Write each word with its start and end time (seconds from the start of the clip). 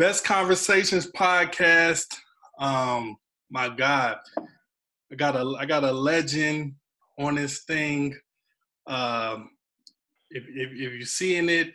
Best 0.00 0.24
Conversations 0.24 1.12
podcast. 1.12 2.06
Um, 2.58 3.18
my 3.50 3.68
God, 3.68 4.16
I 5.12 5.14
got 5.14 5.36
a 5.36 5.54
I 5.58 5.66
got 5.66 5.84
a 5.84 5.92
legend 5.92 6.76
on 7.18 7.34
this 7.34 7.64
thing. 7.64 8.16
Um, 8.86 9.50
if, 10.30 10.44
if 10.48 10.70
if 10.72 10.92
you're 10.94 11.02
seeing 11.02 11.50
it, 11.50 11.74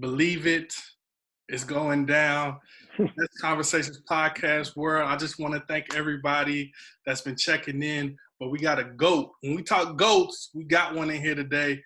believe 0.00 0.48
it. 0.48 0.74
It's 1.48 1.62
going 1.62 2.06
down. 2.06 2.58
Best 2.98 3.40
Conversations 3.40 4.02
podcast 4.10 4.74
world. 4.74 5.08
I 5.08 5.14
just 5.14 5.38
want 5.38 5.54
to 5.54 5.62
thank 5.68 5.94
everybody 5.94 6.72
that's 7.06 7.20
been 7.20 7.36
checking 7.36 7.84
in. 7.84 8.16
But 8.40 8.50
we 8.50 8.58
got 8.58 8.80
a 8.80 8.84
goat. 8.84 9.30
When 9.42 9.54
we 9.54 9.62
talk 9.62 9.96
goats, 9.96 10.50
we 10.54 10.64
got 10.64 10.96
one 10.96 11.08
in 11.08 11.22
here 11.22 11.36
today. 11.36 11.80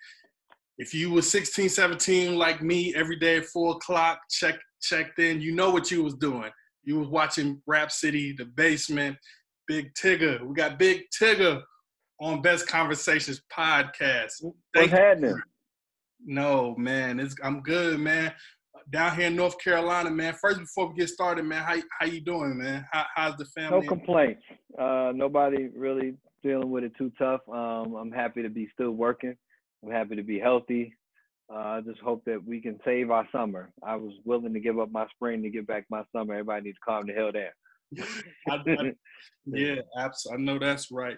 If 0.77 0.93
you 0.93 1.11
were 1.11 1.21
16, 1.21 1.69
17 1.69 2.37
like 2.37 2.61
me 2.61 2.93
every 2.95 3.17
day 3.17 3.37
at 3.37 3.45
four 3.45 3.75
o'clock, 3.75 4.19
check 4.29 4.55
checked 4.81 5.19
in, 5.19 5.41
you 5.41 5.53
know 5.53 5.71
what 5.71 5.89
you 5.89 6.03
was 6.03 6.15
doing. 6.15 6.51
You 6.83 6.99
was 6.99 7.07
watching 7.07 7.61
Rap 7.65 7.91
City, 7.91 8.33
The 8.37 8.45
Basement, 8.45 9.17
Big 9.67 9.93
Tigger. 9.95 10.45
We 10.45 10.53
got 10.53 10.77
Big 10.77 11.03
Tigger 11.19 11.61
on 12.19 12.41
Best 12.41 12.67
Conversations 12.67 13.41
podcast. 13.51 14.43
What's 14.73 14.91
happening? 14.91 15.41
No, 16.23 16.75
man, 16.77 17.19
it's 17.19 17.35
I'm 17.43 17.61
good, 17.61 17.99
man. 17.99 18.33
Down 18.91 19.15
here 19.15 19.27
in 19.27 19.35
North 19.35 19.57
Carolina, 19.59 20.11
man. 20.11 20.35
First, 20.39 20.59
before 20.59 20.89
we 20.89 20.95
get 20.95 21.09
started, 21.09 21.45
man, 21.45 21.63
how 21.63 21.75
how 21.99 22.05
you 22.05 22.21
doing, 22.21 22.57
man? 22.57 22.85
How, 22.91 23.05
how's 23.15 23.37
the 23.37 23.45
family? 23.45 23.81
No 23.81 23.87
complaints. 23.87 24.43
Uh, 24.77 25.11
nobody 25.15 25.69
really 25.75 26.15
dealing 26.43 26.69
with 26.69 26.83
it 26.83 26.91
too 26.97 27.11
tough. 27.17 27.41
Um, 27.51 27.95
I'm 27.95 28.11
happy 28.11 28.43
to 28.43 28.49
be 28.49 28.69
still 28.73 28.91
working. 28.91 29.35
I'm 29.85 29.91
happy 29.91 30.15
to 30.15 30.23
be 30.23 30.39
healthy. 30.39 30.95
Uh, 31.51 31.57
I 31.57 31.81
just 31.81 31.99
hope 31.99 32.23
that 32.25 32.43
we 32.43 32.59
can 32.59 32.79
save 32.83 33.11
our 33.11 33.27
summer. 33.31 33.71
I 33.83 33.95
was 33.95 34.13
willing 34.23 34.53
to 34.53 34.59
give 34.59 34.79
up 34.79 34.91
my 34.91 35.05
spring 35.09 35.43
to 35.43 35.49
get 35.49 35.67
back 35.67 35.85
my 35.89 36.03
summer. 36.15 36.33
Everybody 36.33 36.65
needs 36.65 36.77
to 36.77 36.91
calm 36.91 37.05
the 37.05 37.13
hell 37.13 37.31
down. 37.31 37.51
I, 38.49 38.55
I, 38.55 38.93
yeah, 39.45 39.75
absolutely. 39.97 40.43
I 40.43 40.45
know 40.45 40.59
that's 40.59 40.91
right. 40.91 41.17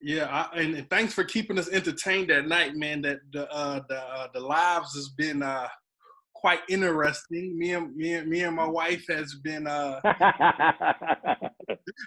Yeah, 0.00 0.26
I, 0.26 0.60
and, 0.60 0.74
and, 0.76 0.90
thanks 0.90 1.14
for 1.14 1.24
keeping 1.24 1.58
us 1.58 1.68
entertained 1.68 2.30
at 2.30 2.46
night, 2.46 2.76
man. 2.76 3.02
That 3.02 3.18
the 3.32 3.50
uh, 3.50 3.80
the 3.88 3.98
uh, 3.98 4.28
the 4.32 4.40
lives 4.40 4.94
has 4.94 5.08
been 5.16 5.42
uh, 5.42 5.66
quite 6.34 6.60
interesting. 6.68 7.58
Me 7.58 7.72
and 7.72 7.96
me 7.96 8.12
and 8.12 8.28
me 8.28 8.42
and 8.42 8.54
my 8.54 8.68
wife 8.68 9.04
has 9.08 9.34
been 9.42 9.66
uh, 9.66 10.00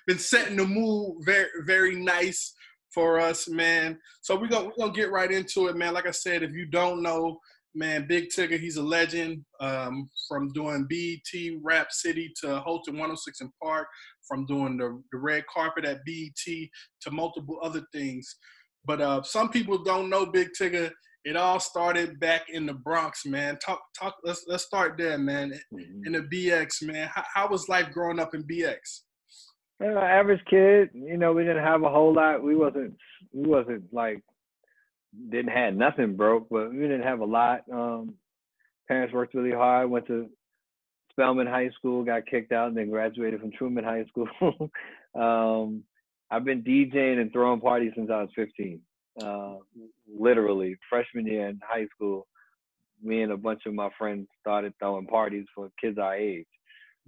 been 0.08 0.20
setting 0.20 0.56
the 0.56 0.66
mood 0.66 1.18
very 1.26 1.50
very 1.66 1.96
nice 1.96 2.54
for 2.94 3.20
us, 3.20 3.48
man. 3.48 3.98
So 4.22 4.36
we're 4.36 4.48
gonna 4.48 4.66
we're 4.68 4.86
gonna 4.86 4.94
get 4.94 5.12
right 5.12 5.32
into 5.32 5.68
it, 5.68 5.76
man. 5.76 5.94
Like 5.94 6.08
I 6.08 6.12
said, 6.12 6.44
if 6.44 6.52
you 6.52 6.66
don't 6.66 7.02
know, 7.02 7.40
man, 7.76 8.08
Big 8.08 8.30
Tigger, 8.30 8.60
he's 8.60 8.78
a 8.78 8.84
legend. 8.84 9.44
Um, 9.60 10.10
from 10.28 10.52
doing 10.54 10.88
BET 10.90 11.60
Rap 11.62 11.92
City 11.92 12.32
to 12.42 12.60
hosting 12.60 12.96
106 12.96 13.42
& 13.52 13.64
Park, 13.64 13.88
from 14.28 14.46
doing 14.46 14.78
the, 14.78 15.02
the 15.12 15.18
red 15.18 15.44
carpet 15.54 15.86
at 15.86 16.06
BET 16.06 16.70
to 17.02 17.12
multiple 17.12 17.60
other 17.62 17.82
things. 17.94 18.38
But 18.86 19.02
uh, 19.02 19.24
some 19.24 19.50
people 19.50 19.84
don't 19.84 20.10
know 20.10 20.26
Big 20.26 20.50
Tigger. 20.60 20.92
It 21.26 21.36
all 21.36 21.60
started 21.60 22.20
back 22.20 22.44
in 22.50 22.66
the 22.66 22.74
Bronx, 22.74 23.26
man. 23.26 23.58
Talk, 23.64 23.82
talk. 24.00 24.16
Let's 24.24 24.46
let's 24.48 24.64
start 24.64 24.98
there, 24.98 25.18
man. 25.18 25.52
Mm-hmm. 25.74 26.06
In 26.06 26.14
the 26.14 26.22
BX, 26.22 26.84
man. 26.84 27.10
How, 27.14 27.24
how 27.34 27.50
was 27.50 27.68
life 27.68 27.92
growing 27.92 28.20
up 28.20 28.34
in 28.34 28.44
BX? 28.44 28.78
You 29.80 29.88
know, 29.88 30.00
average 30.00 30.42
kid. 30.50 30.90
You 30.94 31.18
know, 31.18 31.34
we 31.34 31.44
didn't 31.44 31.64
have 31.64 31.84
a 31.84 31.90
whole 31.90 32.14
lot. 32.14 32.44
We 32.44 32.56
wasn't 32.56 32.96
we 33.34 33.48
wasn't 33.48 33.94
like 33.94 34.22
didn't 35.30 35.52
have 35.52 35.74
nothing 35.74 36.16
broke, 36.16 36.48
but 36.50 36.72
we 36.72 36.80
didn't 36.80 37.04
have 37.04 37.20
a 37.20 37.26
lot. 37.26 37.62
Um, 37.72 38.16
parents 38.88 39.14
worked 39.14 39.34
really 39.34 39.56
hard. 39.56 39.90
Went 39.90 40.08
to 40.08 40.30
Spelman 41.12 41.48
High 41.48 41.70
School, 41.72 42.04
got 42.04 42.26
kicked 42.26 42.52
out, 42.52 42.70
and 42.70 42.78
then 42.78 42.90
graduated 42.90 43.40
from 43.40 43.52
Truman 43.52 43.84
High 43.84 44.06
School. 44.06 44.28
um, 45.16 45.84
I've 46.32 46.46
been 46.46 46.62
DJing 46.62 47.20
and 47.20 47.32
throwing 47.32 47.60
parties 47.60 47.94
since 47.96 48.10
I 48.12 48.22
was 48.22 48.30
15. 48.36 48.80
Uh, 49.24 49.56
literally, 50.08 50.78
freshman 50.90 51.26
year 51.26 51.50
in 51.50 51.60
high 51.68 51.88
school, 51.96 52.28
me 53.02 53.22
and 53.22 53.32
a 53.32 53.38
bunch 53.38 53.62
of 53.66 53.74
my 53.74 53.90
friends 53.98 54.28
started 54.40 54.74
throwing 54.80 55.08
parties 55.08 55.46
for 55.56 55.72
kids 55.82 55.98
our 55.98 56.16
age. 56.16 56.46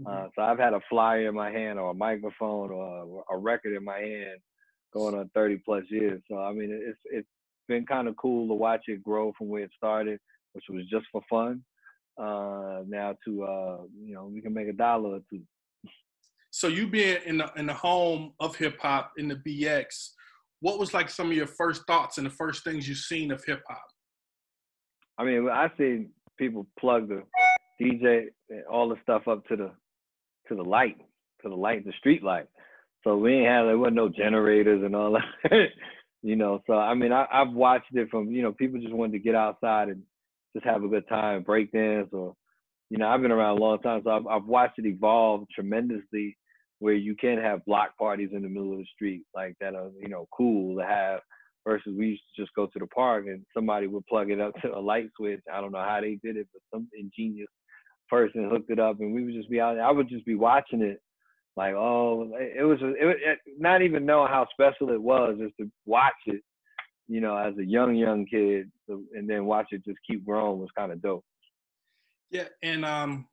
Uh, 0.06 0.28
so 0.36 0.42
I've 0.42 0.60
had 0.60 0.74
a 0.74 0.82
flyer 0.90 1.30
in 1.30 1.36
my 1.36 1.52
hand 1.52 1.80
or 1.80 1.92
a 1.92 1.94
microphone 1.96 2.72
or 2.72 3.24
a, 3.32 3.36
a 3.36 3.38
record 3.38 3.76
in 3.76 3.84
my 3.84 4.00
hand 4.00 4.40
going 4.94 5.16
on 5.16 5.30
30 5.34 5.62
plus 5.64 5.84
years. 5.90 6.22
So 6.30 6.38
I 6.38 6.54
mean, 6.54 6.72
it's 6.72 7.00
it's 7.06 7.28
been 7.68 7.86
kind 7.86 8.08
of 8.08 8.16
cool 8.18 8.48
to 8.48 8.54
watch 8.54 8.84
it 8.88 9.04
grow 9.04 9.34
from 9.38 9.50
where 9.50 9.64
it 9.64 9.72
started, 9.76 10.20
which 10.54 10.66
was 10.70 10.84
just 10.90 11.06
for 11.12 11.22
fun. 11.30 11.64
Uh, 12.18 12.84
now 12.88 13.16
to 13.26 13.44
uh, 13.44 13.78
you 14.04 14.14
know, 14.14 14.26
we 14.26 14.42
can 14.42 14.54
make 14.54 14.68
a 14.68 14.74
dollar 14.74 15.16
or 15.16 15.22
two. 15.30 15.42
So 16.50 16.68
you 16.68 16.88
being 16.88 17.20
in 17.26 17.38
the 17.38 17.52
in 17.56 17.66
the 17.66 17.74
home 17.74 18.34
of 18.40 18.56
hip 18.56 18.78
hop 18.82 19.14
in 19.18 19.28
the 19.28 19.36
BX, 19.36 20.10
what 20.60 20.80
was 20.80 20.94
like 20.94 21.10
some 21.10 21.28
of 21.28 21.38
your 21.38 21.48
first 21.48 21.84
thoughts 21.88 22.18
and 22.18 22.26
the 22.26 22.32
first 22.32 22.64
things 22.64 22.88
you 22.88 22.96
seen 22.96 23.32
of 23.32 23.44
hip 23.46 23.64
hop? 23.70 23.86
I 25.18 25.24
mean, 25.24 25.50
I 25.50 25.72
see 25.78 26.08
people 26.38 26.68
plug 26.80 27.08
the 27.08 27.24
DJ 27.82 28.26
all 28.70 28.90
the 28.90 28.98
stuff 29.04 29.28
up 29.28 29.48
to 29.48 29.56
the 29.56 29.72
to 30.48 30.56
the 30.56 30.64
light, 30.64 30.98
to 31.44 31.50
the 31.50 31.56
light, 31.56 31.86
the 31.86 31.94
street 32.00 32.24
light. 32.24 32.48
So 33.04 33.18
we 33.18 33.34
ain't 33.34 33.48
have 33.48 33.66
there 33.66 33.78
wasn't 33.78 33.96
no 33.96 34.10
generators 34.10 34.84
and 34.84 34.96
all 34.96 35.14
that. 35.44 35.68
you 36.22 36.36
know, 36.36 36.62
so 36.68 36.74
I 36.74 36.94
mean 36.94 37.12
I, 37.12 37.26
I've 37.32 37.52
watched 37.52 37.94
it 37.94 38.10
from, 38.10 38.32
you 38.32 38.44
know, 38.44 38.52
people 38.52 38.80
just 38.80 38.94
wanted 38.94 39.14
to 39.14 39.20
get 39.20 39.36
outside 39.36 39.90
and 39.90 40.04
just 40.54 40.66
have 40.66 40.84
a 40.84 40.88
good 40.88 41.08
time, 41.08 41.44
break 41.44 41.72
dance 41.72 42.10
or 42.12 42.36
you 42.90 42.98
know, 42.98 43.08
I've 43.08 43.22
been 43.22 43.32
around 43.32 43.58
a 43.58 43.62
long 43.62 43.80
time, 43.80 44.02
so 44.04 44.10
I've, 44.10 44.28
I've 44.28 44.46
watched 44.46 44.78
it 44.78 44.86
evolve 44.86 45.46
tremendously 45.56 46.38
where 46.80 46.94
you 46.94 47.16
can 47.16 47.38
have 47.38 47.64
block 47.64 47.98
parties 47.98 48.32
in 48.34 48.42
the 48.42 48.50
middle 48.50 48.74
of 48.74 48.80
the 48.80 48.86
street 48.94 49.24
like 49.34 49.56
that 49.62 49.76
are, 49.76 49.92
you 49.98 50.10
know, 50.10 50.28
cool 50.36 50.78
to 50.78 50.86
have 50.86 51.22
versus 51.66 51.94
we 51.98 52.08
used 52.08 52.24
to 52.36 52.42
just 52.42 52.54
go 52.56 52.66
to 52.66 52.80
the 52.80 52.88
park 52.88 53.26
and 53.28 53.46
somebody 53.54 53.88
would 53.88 54.06
plug 54.08 54.30
it 54.32 54.42
up 54.42 54.54
to 54.62 54.76
a 54.76 54.80
light 54.80 55.08
switch. 55.16 55.42
I 55.52 55.62
don't 55.62 55.72
know 55.72 55.78
how 55.78 56.02
they 56.02 56.20
did 56.24 56.38
it, 56.38 56.48
but 56.52 56.62
some 56.74 56.90
ingenious 56.94 57.48
person 58.12 58.50
hooked 58.50 58.70
it 58.70 58.80
up, 58.80 59.00
and 59.00 59.14
we 59.14 59.24
would 59.24 59.34
just 59.34 59.50
be 59.50 59.60
out. 59.60 59.76
There. 59.76 59.86
I 59.86 59.92
would 59.92 60.10
just 60.10 60.26
be 60.26 60.36
watching 60.36 60.82
it, 60.82 61.02
like 61.56 61.74
oh, 61.74 62.30
it 62.38 62.64
was 62.64 62.78
it, 62.82 63.18
it, 63.26 63.40
not 63.58 63.82
even 63.82 64.06
knowing 64.06 64.28
how 64.28 64.46
special 64.52 64.92
it 64.92 65.02
was, 65.02 65.38
just 65.40 65.56
to 65.60 65.72
watch 65.86 66.14
it, 66.28 66.42
you 67.08 67.22
know, 67.22 67.36
as 67.36 67.58
a 67.58 67.66
young 67.66 67.96
young 67.96 68.26
kid, 68.26 68.70
and 68.88 69.28
then 69.28 69.46
watch 69.46 69.68
it 69.72 69.84
just 69.86 69.98
keep 70.08 70.26
growing 70.26 70.60
was 70.60 70.70
kind 70.78 70.92
of 70.92 71.02
dope. 71.02 71.24
Yeah, 72.30 72.48
and 72.62 72.86
um, 72.86 73.28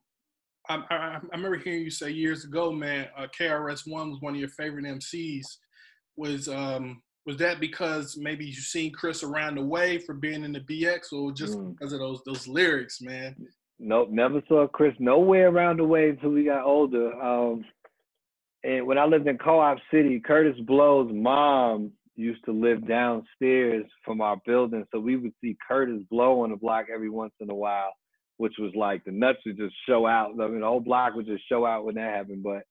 I, 0.69 0.83
I, 0.89 0.95
I, 0.95 1.19
remember 1.33 1.57
hearing 1.57 1.83
you 1.83 1.91
say 1.91 2.09
years 2.09 2.45
ago, 2.45 2.71
man, 2.71 3.07
uh, 3.17 3.27
KRS 3.37 3.81
One 3.85 4.09
was 4.09 4.21
one 4.21 4.33
of 4.33 4.39
your 4.39 4.49
favorite 4.49 4.85
MCs. 4.85 5.45
Was 6.15 6.47
um 6.47 7.01
was 7.25 7.37
that 7.37 7.59
because 7.59 8.17
maybe 8.17 8.45
you 8.45 8.53
seen 8.53 8.91
Chris 8.91 9.23
around 9.23 9.55
the 9.55 9.61
way 9.63 9.99
for 9.99 10.13
being 10.13 10.43
in 10.43 10.51
the 10.51 10.61
BX, 10.61 11.13
or 11.13 11.31
just 11.31 11.57
mm. 11.57 11.77
because 11.77 11.93
of 11.93 11.99
those 11.99 12.21
those 12.25 12.47
lyrics, 12.47 13.01
man? 13.01 13.35
Nope, 13.79 14.09
never 14.11 14.41
saw 14.47 14.67
Chris 14.67 14.93
nowhere 14.99 15.49
around 15.49 15.77
the 15.77 15.85
way 15.85 16.09
until 16.09 16.31
we 16.31 16.43
got 16.43 16.65
older. 16.65 17.13
Um, 17.13 17.63
and 18.63 18.85
when 18.85 18.97
I 18.97 19.05
lived 19.05 19.27
in 19.27 19.37
Co-op 19.37 19.77
City, 19.91 20.19
Kurtis 20.19 20.59
Blow's 20.65 21.09
mom 21.13 21.93
used 22.15 22.43
to 22.43 22.51
live 22.51 22.85
downstairs 22.85 23.85
from 24.03 24.19
our 24.19 24.35
building, 24.45 24.85
so 24.91 24.99
we 24.99 25.15
would 25.15 25.31
see 25.41 25.55
Kurtis 25.69 26.07
Blow 26.09 26.41
on 26.41 26.49
the 26.49 26.57
block 26.57 26.87
every 26.93 27.09
once 27.09 27.31
in 27.39 27.49
a 27.49 27.55
while, 27.55 27.93
which 28.35 28.55
was 28.59 28.73
like 28.75 29.05
the 29.05 29.11
nuts 29.11 29.39
would 29.45 29.57
just 29.57 29.75
show 29.87 30.05
out. 30.05 30.31
I 30.41 30.47
mean, 30.47 30.59
the 30.59 30.67
whole 30.67 30.81
block 30.81 31.15
would 31.15 31.25
just 31.25 31.47
show 31.47 31.65
out 31.65 31.85
when 31.85 31.95
that 31.95 32.13
happened. 32.13 32.43
But 32.43 32.63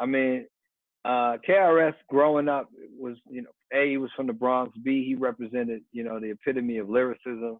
I 0.00 0.06
mean, 0.06 0.46
uh, 1.04 1.36
KRS 1.48 1.94
growing 2.08 2.48
up 2.48 2.68
was, 2.98 3.16
you 3.30 3.42
know, 3.42 3.50
A, 3.72 3.90
he 3.90 3.96
was 3.98 4.10
from 4.16 4.26
the 4.26 4.32
Bronx. 4.32 4.76
B, 4.82 5.04
he 5.06 5.14
represented, 5.14 5.82
you 5.92 6.02
know, 6.02 6.18
the 6.18 6.30
epitome 6.30 6.78
of 6.78 6.90
lyricism. 6.90 7.58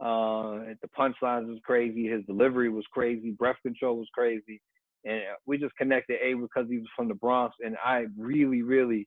Uh, 0.00 0.74
the 0.80 0.88
punchlines 0.98 1.48
was 1.48 1.58
crazy. 1.64 2.08
His 2.08 2.24
delivery 2.24 2.70
was 2.70 2.84
crazy. 2.92 3.32
Breath 3.32 3.58
control 3.62 3.98
was 3.98 4.08
crazy. 4.14 4.60
And 5.04 5.22
we 5.46 5.58
just 5.58 5.76
connected 5.76 6.18
A 6.22 6.34
because 6.34 6.66
he 6.68 6.78
was 6.78 6.88
from 6.94 7.08
the 7.08 7.14
Bronx, 7.14 7.56
and 7.64 7.76
I 7.84 8.06
really, 8.18 8.62
really 8.62 9.06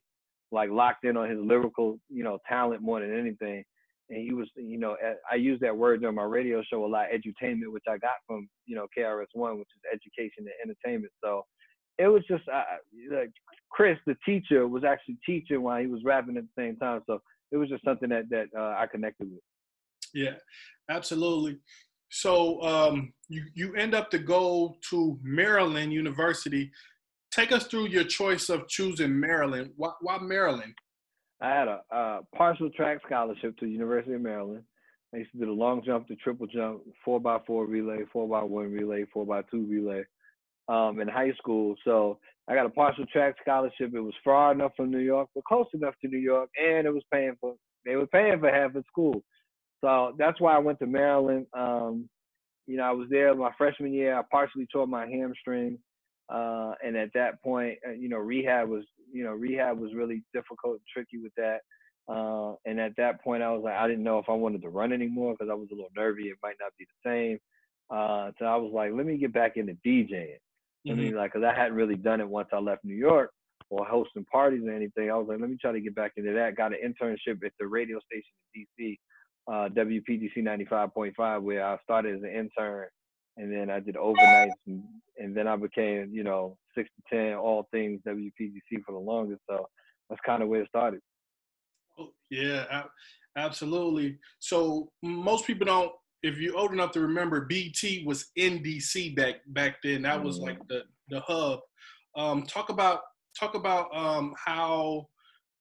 like 0.50 0.70
locked 0.70 1.04
in 1.04 1.16
on 1.16 1.28
his 1.28 1.38
lyrical, 1.40 1.98
you 2.08 2.24
know, 2.24 2.38
talent 2.48 2.82
more 2.82 3.00
than 3.00 3.16
anything. 3.16 3.64
And 4.10 4.22
he 4.22 4.32
was, 4.32 4.48
you 4.56 4.78
know, 4.78 4.96
I 5.30 5.36
use 5.36 5.58
that 5.60 5.76
word 5.76 6.00
during 6.00 6.16
my 6.16 6.24
radio 6.24 6.62
show 6.62 6.84
a 6.84 6.86
lot, 6.86 7.06
edutainment, 7.14 7.72
which 7.72 7.84
I 7.88 7.96
got 7.98 8.12
from, 8.26 8.48
you 8.66 8.76
know, 8.76 8.86
KRS 8.96 9.26
One, 9.32 9.58
which 9.58 9.68
is 9.74 9.82
education 9.92 10.44
and 10.46 10.70
entertainment. 10.70 11.12
So 11.22 11.44
it 11.98 12.08
was 12.08 12.22
just 12.28 12.42
uh, 12.48 12.62
like 13.10 13.30
Chris, 13.70 13.98
the 14.06 14.16
teacher, 14.26 14.68
was 14.68 14.84
actually 14.84 15.16
teaching 15.24 15.62
while 15.62 15.80
he 15.80 15.86
was 15.86 16.02
rapping 16.04 16.36
at 16.36 16.44
the 16.44 16.62
same 16.62 16.76
time. 16.76 17.02
So 17.06 17.20
it 17.50 17.56
was 17.56 17.68
just 17.68 17.84
something 17.84 18.10
that 18.10 18.28
that 18.30 18.46
uh, 18.56 18.76
I 18.78 18.86
connected 18.90 19.30
with. 19.30 19.40
Yeah, 20.14 20.34
absolutely. 20.90 21.58
So 22.10 22.62
um, 22.62 23.12
you 23.28 23.44
you 23.54 23.74
end 23.74 23.94
up 23.94 24.10
to 24.12 24.18
go 24.18 24.76
to 24.90 25.18
Maryland 25.22 25.92
University. 25.92 26.70
Take 27.32 27.52
us 27.52 27.66
through 27.66 27.88
your 27.88 28.04
choice 28.04 28.48
of 28.48 28.68
choosing 28.68 29.18
Maryland. 29.18 29.72
Why, 29.76 29.90
why 30.00 30.18
Maryland? 30.18 30.74
I 31.40 31.50
had 31.50 31.68
a, 31.68 31.80
a, 31.90 32.20
partial 32.36 32.70
track 32.70 33.00
scholarship 33.04 33.58
to 33.58 33.66
the 33.66 33.72
University 33.72 34.14
of 34.14 34.20
Maryland. 34.20 34.62
I 35.12 35.18
used 35.18 35.32
to 35.32 35.38
do 35.38 35.46
the 35.46 35.52
long 35.52 35.82
jump, 35.84 36.06
the 36.08 36.16
triple 36.16 36.46
jump, 36.46 36.82
four 37.04 37.20
by 37.20 37.38
four 37.46 37.66
relay, 37.66 38.04
four 38.12 38.28
by 38.28 38.42
one 38.44 38.72
relay, 38.72 39.04
four 39.12 39.26
by 39.26 39.42
two 39.50 39.66
relay. 39.66 40.04
um, 40.68 41.00
in 41.00 41.08
high 41.08 41.32
school. 41.38 41.74
So 41.84 42.18
I 42.48 42.54
got 42.54 42.66
a 42.66 42.70
partial 42.70 43.06
track 43.12 43.36
scholarship. 43.42 43.92
It 43.94 44.00
was 44.00 44.14
far 44.24 44.52
enough 44.52 44.72
from 44.76 44.90
New 44.90 44.98
York, 44.98 45.28
but 45.34 45.44
close 45.44 45.66
enough 45.74 45.94
to 46.02 46.08
New 46.08 46.18
York, 46.18 46.50
and 46.62 46.86
it 46.86 46.92
was 46.94 47.02
paying 47.12 47.36
for 47.40 47.54
they 47.84 47.96
were 47.96 48.06
paying 48.06 48.40
for 48.40 48.50
half 48.50 48.74
of 48.74 48.84
school. 48.86 49.22
So 49.84 50.14
that's 50.16 50.40
why 50.40 50.54
I 50.54 50.60
went 50.60 50.78
to 50.78 50.86
Maryland. 50.86 51.46
Um, 51.52 52.08
you 52.66 52.78
know, 52.78 52.84
I 52.84 52.92
was 52.92 53.06
there 53.10 53.34
my 53.34 53.50
freshman 53.58 53.92
year. 53.92 54.18
I 54.18 54.22
partially 54.30 54.66
tore 54.72 54.86
my 54.86 55.06
hamstring, 55.06 55.78
uh, 56.32 56.72
and 56.82 56.96
at 56.96 57.10
that 57.12 57.42
point, 57.42 57.76
uh, 57.86 57.92
you 57.92 58.08
know, 58.08 58.16
rehab 58.16 58.70
was 58.70 58.84
you 59.12 59.24
know 59.24 59.32
rehab 59.32 59.78
was 59.78 59.92
really 59.94 60.22
difficult 60.32 60.76
and 60.76 60.80
tricky 60.90 61.18
with 61.18 61.34
that. 61.36 61.58
Uh, 62.08 62.54
and 62.64 62.80
at 62.80 62.96
that 62.96 63.22
point, 63.22 63.42
I 63.42 63.50
was 63.50 63.62
like, 63.62 63.74
I 63.74 63.86
didn't 63.86 64.04
know 64.04 64.18
if 64.18 64.28
I 64.30 64.32
wanted 64.32 64.62
to 64.62 64.70
run 64.70 64.90
anymore 64.90 65.34
because 65.34 65.50
I 65.50 65.54
was 65.54 65.68
a 65.70 65.74
little 65.74 65.90
nervy. 65.94 66.24
It 66.24 66.38
might 66.42 66.56
not 66.60 66.72
be 66.78 66.86
the 66.86 67.10
same. 67.10 67.38
Uh, 67.90 68.30
so 68.38 68.46
I 68.46 68.56
was 68.56 68.72
like, 68.74 68.92
let 68.94 69.04
me 69.04 69.18
get 69.18 69.34
back 69.34 69.58
into 69.58 69.76
DJing. 69.86 70.36
Mm-hmm. 70.86 70.90
I 70.90 70.94
mean, 70.94 71.14
like, 71.14 71.32
cause 71.32 71.42
I 71.42 71.54
hadn't 71.54 71.76
really 71.76 71.96
done 71.96 72.20
it 72.20 72.28
once 72.28 72.48
I 72.52 72.58
left 72.58 72.84
New 72.84 72.94
York 72.94 73.30
or 73.70 73.86
hosting 73.86 74.24
parties 74.30 74.62
or 74.66 74.72
anything. 74.72 75.10
I 75.10 75.16
was 75.16 75.26
like, 75.28 75.40
let 75.40 75.48
me 75.48 75.56
try 75.60 75.72
to 75.72 75.80
get 75.80 75.94
back 75.94 76.12
into 76.16 76.32
that. 76.32 76.56
Got 76.56 76.72
an 76.72 76.78
internship 76.84 77.44
at 77.44 77.52
the 77.58 77.66
radio 77.66 77.98
station 78.00 78.32
in 78.54 78.66
DC, 78.80 78.98
uh, 79.46 79.68
WPGC 79.70 80.38
95.5, 80.38 81.42
where 81.42 81.66
I 81.66 81.78
started 81.82 82.16
as 82.16 82.22
an 82.22 82.30
intern, 82.30 82.86
and 83.36 83.52
then 83.52 83.70
I 83.70 83.80
did 83.80 83.96
overnights, 83.96 84.52
and, 84.66 84.82
and 85.18 85.36
then 85.36 85.46
I 85.48 85.56
became, 85.56 86.10
you 86.12 86.24
know, 86.24 86.56
six 86.76 86.88
to 86.96 87.16
ten, 87.16 87.34
all 87.34 87.68
things 87.70 88.00
WPGC 88.06 88.82
for 88.86 88.92
the 88.92 88.98
longest. 88.98 89.42
So 89.48 89.68
that's 90.08 90.20
kind 90.24 90.42
of 90.42 90.48
where 90.48 90.62
it 90.62 90.68
started. 90.68 91.00
Oh, 91.98 92.10
yeah, 92.30 92.82
absolutely. 93.36 94.18
So 94.38 94.90
most 95.02 95.46
people 95.46 95.66
don't 95.66 95.92
if 96.24 96.38
you're 96.38 96.56
old 96.56 96.72
enough 96.72 96.90
to 96.92 97.00
remember, 97.00 97.42
BT 97.42 98.02
was 98.06 98.30
in 98.36 98.60
DC 98.60 99.14
back 99.14 99.36
back 99.48 99.76
then. 99.84 100.02
That 100.02 100.24
was 100.24 100.38
like 100.38 100.58
mm. 100.58 100.68
the 100.68 100.82
the 101.10 101.20
hub. 101.20 101.60
Um, 102.16 102.44
talk 102.44 102.70
about 102.70 103.00
talk 103.38 103.54
about 103.54 103.94
um, 103.94 104.34
how 104.42 105.06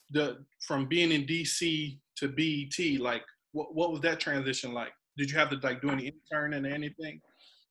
the 0.10 0.38
from 0.66 0.88
being 0.88 1.12
in 1.12 1.26
DC 1.26 2.00
to 2.16 2.28
BET, 2.30 3.02
like 3.02 3.24
what 3.54 3.74
what 3.74 3.92
was 3.92 4.02
that 4.02 4.20
transition 4.20 4.74
like? 4.74 4.92
Did 5.18 5.32
you 5.32 5.38
have 5.38 5.50
to 5.52 5.60
like 5.64 5.82
do 5.82 5.90
any 5.90 6.12
interning 6.12 6.66
or 6.66 6.70
anything? 6.70 7.22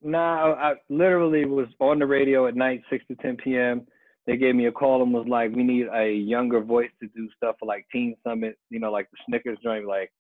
No, 0.01 0.19
nah, 0.19 0.55
I 0.55 0.75
literally 0.89 1.45
was 1.45 1.69
on 1.81 1.99
the 1.99 2.07
radio 2.07 2.47
at 2.47 2.57
night, 2.57 2.83
six 2.91 3.05
to 3.09 3.15
ten 3.17 3.37
p.m. 3.37 3.87
They 4.27 4.37
gave 4.37 4.55
me 4.55 4.67
a 4.67 4.73
call 4.73 5.03
and 5.03 5.13
was 5.13 5.27
like, 5.29 5.55
"We 5.55 5.65
need 5.65 5.87
a 5.93 6.13
younger 6.13 6.61
voice 6.61 6.91
to 7.01 7.09
do 7.09 7.29
stuff 7.37 7.57
for 7.61 7.67
like 7.67 7.87
Teen 7.93 8.17
Summit, 8.27 8.57
you 8.71 8.81
know, 8.81 8.91
like 8.91 9.11
the 9.11 9.19
Snickers 9.29 9.59
joint, 9.63 9.87
like 9.87 10.11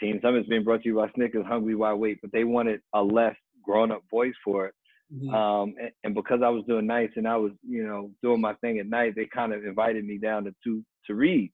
Teen 0.00 0.20
Summit's 0.22 0.48
being 0.48 0.64
brought 0.64 0.82
to 0.82 0.88
you 0.88 0.96
by 0.96 1.08
Snickers, 1.14 1.44
Hungry 1.46 1.74
Why 1.74 1.92
Wait, 1.92 2.18
but 2.22 2.32
they 2.32 2.44
wanted 2.44 2.80
a 2.94 3.02
less 3.02 3.36
grown 3.62 3.92
up 3.92 4.02
voice 4.10 4.34
for 4.44 4.66
it. 4.66 4.74
Mm-hmm. 5.12 5.34
Um, 5.34 5.74
and, 5.80 5.90
and, 6.04 6.14
because 6.14 6.40
I 6.44 6.50
was 6.50 6.64
doing 6.68 6.86
nights 6.86 7.14
and 7.16 7.26
I 7.26 7.36
was, 7.36 7.52
you 7.66 7.82
know, 7.82 8.10
doing 8.22 8.42
my 8.42 8.52
thing 8.54 8.78
at 8.78 8.86
night, 8.86 9.14
they 9.16 9.26
kind 9.26 9.54
of 9.54 9.64
invited 9.64 10.04
me 10.04 10.18
down 10.18 10.44
to 10.44 10.54
to, 10.64 10.84
to 11.06 11.14
read. 11.14 11.50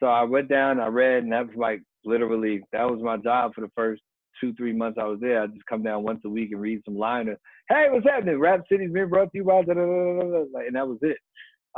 So 0.00 0.06
I 0.06 0.22
went 0.22 0.48
down, 0.48 0.80
I 0.80 0.86
read, 0.86 1.22
and 1.22 1.32
that 1.32 1.46
was 1.48 1.56
like 1.56 1.82
literally 2.04 2.62
that 2.72 2.88
was 2.88 3.00
my 3.02 3.16
job 3.16 3.52
for 3.54 3.62
the 3.62 3.70
first 3.76 4.02
two, 4.40 4.54
three 4.54 4.72
months 4.72 4.98
I 5.00 5.04
was 5.04 5.20
there. 5.20 5.42
I 5.42 5.46
just 5.46 5.66
come 5.66 5.82
down 5.82 6.02
once 6.02 6.20
a 6.24 6.28
week 6.28 6.52
and 6.52 6.60
read 6.60 6.80
some 6.84 6.96
liners. 6.96 7.38
Hey, 7.68 7.88
what's 7.90 8.06
happening? 8.06 8.38
Rap 8.38 8.62
City's 8.70 8.92
been 8.92 9.08
brought 9.08 9.30
to 9.32 9.38
you 9.38 9.44
by, 9.44 9.58
and 9.58 9.68
that 9.68 10.88
was 10.88 10.98
it. 11.02 11.18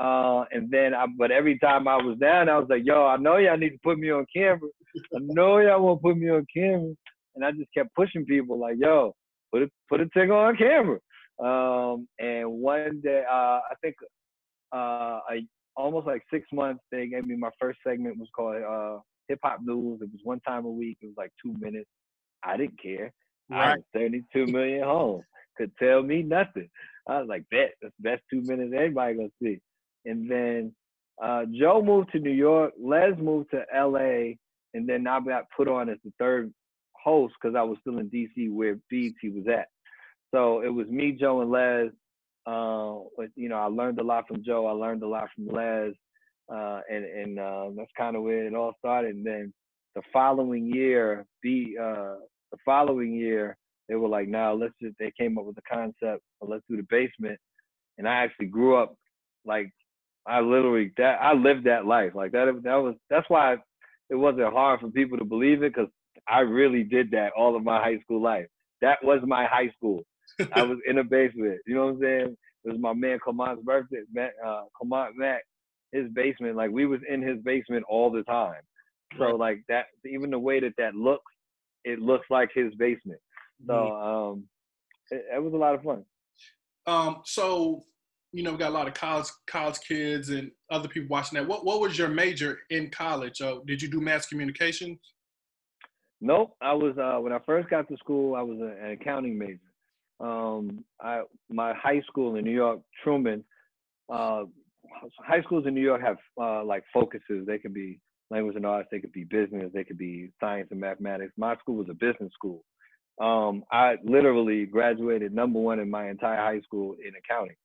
Uh, 0.01 0.45
and 0.53 0.71
then, 0.71 0.95
I, 0.95 1.07
but 1.19 1.31
every 1.31 1.59
time 1.59 1.87
I 1.87 1.97
was 1.97 2.17
down, 2.19 2.49
I 2.49 2.59
was 2.59 2.69
like, 2.71 2.83
yo, 2.85 3.07
I 3.07 3.17
know 3.17 3.37
y'all 3.37 3.59
need 3.59 3.71
to 3.71 3.79
put 3.83 3.99
me 3.99 4.11
on 4.11 4.25
camera. 4.35 4.71
I 5.15 5.19
know 5.21 5.59
y'all 5.59 5.83
won't 5.83 6.03
put 6.03 6.17
me 6.17 6.31
on 6.31 6.47
camera. 6.55 6.95
And 7.35 7.45
I 7.45 7.51
just 7.53 7.73
kept 7.77 7.95
pushing 7.95 8.25
people 8.25 8.59
like, 8.59 8.77
yo, 8.79 9.15
put 9.53 9.63
a, 9.63 9.71
put 9.89 10.01
a 10.01 10.07
thing 10.15 10.31
on 10.31 10.57
camera. 10.57 10.99
Um, 11.43 12.07
and 12.19 12.51
one 12.51 13.01
day, 13.03 13.23
uh, 13.31 13.61
I 13.71 13.75
think, 13.83 13.97
uh, 14.73 15.21
I, 15.29 15.47
almost 15.77 16.07
like 16.07 16.23
six 16.33 16.47
months, 16.53 16.83
they 16.91 17.09
gave 17.09 17.27
me 17.27 17.37
my 17.37 17.51
first 17.61 17.79
segment 17.87 18.19
was 18.19 18.29
called, 18.35 18.63
uh, 18.63 19.01
hip 19.29 19.41
hop 19.43 19.61
news. 19.63 20.01
It 20.03 20.11
was 20.13 20.21
one 20.25 20.41
time 20.41 20.65
a 20.65 20.71
week. 20.71 20.99
It 21.01 21.07
was 21.07 21.17
like 21.17 21.33
two 21.43 21.55
minutes. 21.59 21.89
I 22.43 22.57
didn't 22.57 22.81
care. 22.81 23.13
Right. 23.51 23.73
I 23.73 23.75
was 23.77 23.85
32 23.95 24.47
million 24.47 24.85
home. 24.85 25.23
Could 25.57 25.73
tell 25.79 26.03
me 26.03 26.23
nothing. 26.23 26.69
I 27.09 27.21
was 27.21 27.29
like, 27.29 27.45
bet 27.51 27.75
that's 27.81 27.95
the 27.99 28.11
best 28.11 28.23
two 28.31 28.43
minutes 28.43 28.73
anybody 28.77 29.15
gonna 29.15 29.29
see. 29.43 29.61
And 30.05 30.31
then 30.31 30.75
uh, 31.23 31.45
Joe 31.53 31.83
moved 31.83 32.13
to 32.13 32.19
New 32.19 32.31
York. 32.31 32.73
Les 32.81 33.13
moved 33.19 33.51
to 33.51 33.65
LA, 33.75 34.35
and 34.75 34.89
then 34.89 35.07
I 35.07 35.21
got 35.21 35.47
put 35.57 35.69
on 35.69 35.89
as 35.89 35.99
the 36.05 36.13
third 36.19 36.53
host 36.95 37.35
because 37.41 37.57
I 37.57 37.63
was 37.63 37.79
still 37.81 37.99
in 37.99 38.09
DC 38.09 38.51
where 38.51 38.79
BET 38.91 39.13
was 39.25 39.47
at. 39.53 39.69
So 40.35 40.63
it 40.63 40.73
was 40.73 40.87
me, 40.89 41.13
Joe, 41.13 41.41
and 41.43 41.51
Les. 41.51 41.91
Uh, 42.45 43.25
you 43.37 43.49
know, 43.49 43.57
I 43.57 43.67
learned 43.67 44.01
a 44.01 44.05
lot 44.05 44.27
from 44.27 44.43
Joe. 44.45 44.67
I 44.67 44.73
learned 44.73 45.03
a 45.03 45.09
lot 45.09 45.29
from 45.35 45.49
Les, 45.49 45.93
uh, 46.53 46.81
and 46.91 47.05
and 47.05 47.39
uh, 47.39 47.71
that's 47.77 47.91
kind 47.97 48.17
of 48.17 48.23
where 48.23 48.47
it 48.47 48.55
all 48.55 48.75
started. 48.79 49.15
And 49.17 49.27
then 49.27 49.53
the 49.95 50.03
following 50.13 50.67
year, 50.75 51.27
be 51.43 51.77
uh, 51.81 52.17
the 52.53 52.59
following 52.65 53.13
year, 53.15 53.57
they 53.89 53.97
were 53.97 54.09
like, 54.09 54.29
"Now 54.29 54.55
let's 54.55 54.75
just." 54.83 54.97
They 54.99 55.13
came 55.19 55.39
up 55.39 55.45
with 55.45 55.57
the 55.57 55.63
concept, 55.71 56.23
of 56.41 56.49
let's 56.49 56.65
do 56.69 56.77
the 56.77 56.87
basement. 56.91 57.39
And 57.99 58.09
I 58.09 58.15
actually 58.25 58.47
grew 58.47 58.77
up 58.77 58.95
like 59.45 59.71
I 60.27 60.41
literally 60.41 60.93
that 60.99 61.19
I 61.21 61.35
lived 61.35 61.65
that 61.67 61.87
life 61.87 62.13
like 62.15 62.33
that. 62.33 62.47
That 62.65 62.77
was 62.77 62.95
that's 63.11 63.29
why 63.29 63.55
it 64.11 64.15
wasn't 64.15 64.53
hard 64.53 64.81
for 64.81 64.91
people 64.91 65.19
to 65.19 65.25
believe 65.25 65.63
it 65.63 65.75
because 65.75 65.91
I 66.29 66.41
really 66.41 66.85
did 66.85 67.11
that 67.13 67.33
all 67.37 67.57
of 67.57 67.65
my 67.65 67.79
high 67.81 67.99
school 68.01 68.23
life. 68.23 68.47
That 68.81 68.99
was 69.03 69.21
my 69.27 69.47
high 69.47 69.71
school. 69.77 70.05
I 70.53 70.63
was 70.65 70.79
in 70.89 70.99
a 70.99 71.05
basement. 71.05 71.61
You 71.67 71.75
know 71.75 71.87
what 71.87 71.95
I'm 71.95 72.01
saying? 72.01 72.37
It 72.65 72.71
was 72.71 72.81
my 72.81 72.93
man 72.95 73.19
Clement's 73.23 73.63
birthday. 73.65 74.03
Matt, 74.13 74.33
uh, 74.47 74.63
Mac, 75.17 75.43
his 75.93 76.09
basement. 76.13 76.57
Like 76.57 76.71
we 76.71 76.87
was 76.87 77.01
in 77.09 77.23
his 77.23 77.39
basement 77.43 77.85
all 77.89 78.11
the 78.11 78.23
time. 78.25 78.61
So 79.19 79.37
like 79.37 79.63
that, 79.69 79.87
even 80.07 80.31
the 80.31 80.39
way 80.39 80.59
that 80.61 80.73
that 80.79 80.95
looks, 80.95 81.31
it 81.85 82.01
looks 82.01 82.27
like 82.31 82.51
his 82.55 82.75
basement. 82.77 83.21
So 83.67 83.93
um, 83.93 84.45
it, 85.11 85.25
it 85.35 85.43
was 85.43 85.53
a 85.53 85.57
lot 85.57 85.75
of 85.75 85.83
fun. 85.83 86.05
Um, 86.87 87.23
so 87.25 87.83
you 88.33 88.43
know, 88.43 88.53
we 88.53 88.59
got 88.59 88.71
a 88.71 88.75
lot 88.75 88.89
of 88.89 88.95
college 88.95 89.29
college 89.47 89.79
kids 89.87 90.31
and 90.31 90.51
other 90.71 90.89
people 90.89 91.09
watching 91.11 91.39
that. 91.39 91.47
What 91.47 91.65
what 91.65 91.81
was 91.81 91.99
your 91.99 92.09
major 92.09 92.61
in 92.71 92.91
college? 92.91 93.41
Uh, 93.41 93.57
did 93.67 93.83
you 93.83 93.89
do 93.89 94.01
mass 94.01 94.27
communications? 94.27 94.99
Nope. 96.21 96.57
I 96.61 96.73
was 96.73 96.97
uh, 96.97 97.21
when 97.21 97.33
I 97.33 97.39
first 97.45 97.69
got 97.69 97.89
to 97.89 97.97
school, 97.99 98.35
I 98.35 98.43
was 98.43 98.59
an 98.61 98.93
accounting 98.93 99.37
major. 99.37 99.61
Um, 100.21 100.85
I 101.01 101.23
my 101.51 101.75
high 101.75 102.01
school 102.09 102.37
in 102.37 102.45
New 102.45 102.55
York, 102.55 102.81
Truman. 103.03 103.45
Uh, 104.09 104.45
high 105.19 105.43
schools 105.43 105.67
in 105.67 105.75
New 105.75 105.83
York 105.83 106.01
have 106.03 106.19
uh, 106.41 106.65
like 106.65 106.85
focuses. 106.93 107.47
They 107.47 107.59
could 107.59 107.75
be 107.75 108.01
language 108.31 108.57
and 108.57 108.67
arts. 108.67 108.89
They 108.91 109.01
could 109.01 109.13
be 109.13 109.25
business. 109.25 109.71
They 109.73 109.85
could 109.85 109.99
be 109.99 110.31
science 110.41 110.69
and 110.71 110.81
mathematics. 110.81 111.33
My 111.37 111.57
school 111.57 111.77
was 111.77 111.89
a 111.91 111.95
business 111.95 112.33
school. 112.33 112.65
Um, 113.21 113.65
I 113.71 113.97
literally 114.05 114.65
graduated 114.67 115.35
number 115.35 115.61
one 115.61 115.79
in 115.79 115.91
my 115.91 116.09
entire 116.09 116.37
high 116.37 116.61
school 116.63 116.97
in 117.05 117.13
accounting. 117.15 117.57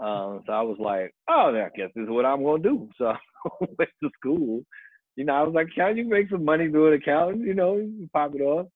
Um, 0.00 0.42
so 0.46 0.52
I 0.52 0.62
was 0.62 0.76
like, 0.78 1.14
oh, 1.28 1.54
I 1.54 1.68
guess 1.76 1.90
this 1.94 2.04
is 2.04 2.10
what 2.10 2.24
I'm 2.24 2.44
gonna 2.44 2.62
do. 2.62 2.88
So 2.98 3.06
I 3.06 3.16
went 3.60 3.90
to 4.02 4.10
school. 4.20 4.62
You 5.16 5.24
know, 5.24 5.34
I 5.34 5.42
was 5.42 5.54
like, 5.54 5.68
can 5.74 5.96
you 5.96 6.08
make 6.08 6.30
some 6.30 6.44
money 6.44 6.68
doing 6.68 6.94
accounting? 6.94 7.40
You 7.40 7.54
know, 7.54 7.76
you 7.76 8.08
pop 8.12 8.34
it 8.34 8.40
off. 8.40 8.66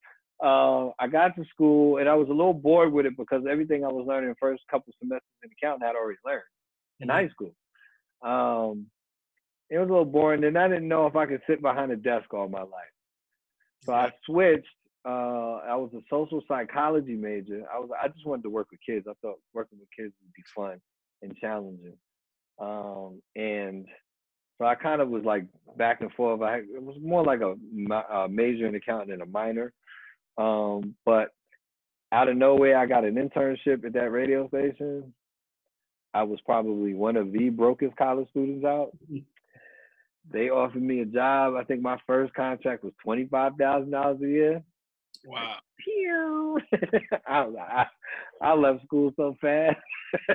Uh, 0.42 0.92
I 0.98 1.06
got 1.06 1.36
to 1.36 1.44
school 1.44 1.98
and 1.98 2.08
I 2.08 2.16
was 2.16 2.28
a 2.28 2.32
little 2.32 2.54
bored 2.54 2.92
with 2.92 3.06
it 3.06 3.16
because 3.16 3.44
everything 3.48 3.84
I 3.84 3.88
was 3.88 4.06
learning 4.08 4.30
the 4.30 4.36
first 4.40 4.62
couple 4.68 4.92
semesters 4.98 5.22
in 5.44 5.50
accounting 5.56 5.84
I 5.84 5.88
had 5.88 5.96
already 5.96 6.18
learned 6.26 6.42
in 6.98 7.06
mm-hmm. 7.06 7.16
high 7.16 7.28
school. 7.28 7.54
Um, 8.22 8.86
it 9.70 9.78
was 9.78 9.88
a 9.88 9.92
little 9.92 10.04
boring, 10.04 10.44
and 10.44 10.58
I 10.58 10.68
didn't 10.68 10.88
know 10.88 11.06
if 11.06 11.16
I 11.16 11.26
could 11.26 11.40
sit 11.48 11.62
behind 11.62 11.90
a 11.92 11.96
desk 11.96 12.32
all 12.34 12.48
my 12.48 12.60
life. 12.60 12.92
So 13.84 13.92
I 13.94 14.12
switched. 14.26 14.66
Uh, 15.04 15.58
I 15.66 15.74
was 15.74 15.90
a 15.94 16.00
social 16.08 16.42
psychology 16.46 17.14
major. 17.14 17.64
I 17.72 17.78
was 17.78 17.90
I 18.00 18.08
just 18.08 18.26
wanted 18.26 18.42
to 18.42 18.50
work 18.50 18.68
with 18.70 18.80
kids. 18.86 19.06
I 19.08 19.14
thought 19.20 19.40
working 19.52 19.78
with 19.80 19.88
kids 19.96 20.14
would 20.22 20.32
be 20.34 20.42
fun 20.54 20.80
and 21.22 21.36
challenging. 21.36 21.96
Um, 22.58 23.20
and 23.34 23.86
so 24.58 24.66
I 24.66 24.76
kind 24.76 25.00
of 25.00 25.08
was 25.08 25.24
like 25.24 25.46
back 25.76 26.02
and 26.02 26.12
forth. 26.12 26.42
I 26.42 26.58
it 26.58 26.82
was 26.82 26.96
more 27.02 27.24
like 27.24 27.40
a, 27.40 27.56
a 28.14 28.28
major 28.28 28.66
in 28.66 28.74
accounting 28.74 29.12
and 29.12 29.22
a 29.22 29.26
minor. 29.26 29.72
Um, 30.38 30.94
but 31.04 31.30
out 32.12 32.28
of 32.28 32.36
nowhere, 32.36 32.78
I 32.78 32.86
got 32.86 33.04
an 33.04 33.14
internship 33.14 33.84
at 33.84 33.94
that 33.94 34.12
radio 34.12 34.46
station. 34.48 35.12
I 36.14 36.22
was 36.24 36.40
probably 36.44 36.94
one 36.94 37.16
of 37.16 37.32
the 37.32 37.48
brokest 37.48 37.96
college 37.96 38.28
students 38.30 38.64
out. 38.64 38.90
They 40.30 40.50
offered 40.50 40.82
me 40.82 41.00
a 41.00 41.06
job. 41.06 41.54
I 41.56 41.64
think 41.64 41.82
my 41.82 41.98
first 42.06 42.34
contract 42.34 42.84
was 42.84 42.92
twenty 43.02 43.26
five 43.26 43.52
thousand 43.58 43.90
dollars 43.90 44.20
a 44.22 44.28
year. 44.28 44.62
Wow. 45.24 45.56
I, 47.26 47.44
I, 47.44 47.86
I 48.40 48.54
left 48.54 48.84
school 48.84 49.12
so 49.16 49.36
fast. 49.40 49.76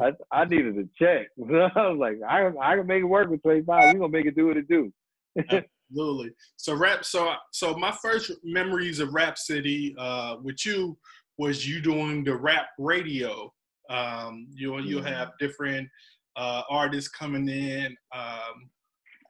I, 0.00 0.12
I 0.32 0.44
needed 0.44 0.78
a 0.78 0.88
check. 0.98 1.28
I 1.38 1.88
was 1.88 1.98
like, 1.98 2.18
I 2.28 2.46
I 2.60 2.76
can 2.76 2.86
make 2.86 3.02
it 3.02 3.04
work 3.04 3.28
with 3.28 3.42
25. 3.42 3.66
We're 3.66 4.00
gonna 4.00 4.08
make 4.08 4.26
it 4.26 4.36
do 4.36 4.48
what 4.48 4.56
it 4.56 4.68
do. 4.68 4.92
Absolutely. 5.38 6.30
So 6.56 6.74
rap. 6.74 7.04
So 7.04 7.34
so 7.52 7.76
my 7.76 7.92
first 8.02 8.32
memories 8.42 9.00
of 9.00 9.14
Rap 9.14 9.38
City 9.38 9.94
uh, 9.98 10.36
with 10.42 10.64
you 10.64 10.96
was 11.38 11.66
you 11.66 11.80
doing 11.80 12.24
the 12.24 12.36
rap 12.36 12.68
radio. 12.78 13.52
Um, 13.90 14.48
you'll 14.52 14.84
you'll 14.84 15.02
mm-hmm. 15.02 15.12
have 15.12 15.32
different 15.38 15.88
uh, 16.36 16.62
artists 16.70 17.08
coming 17.10 17.48
in. 17.48 17.96
Um, 18.14 18.70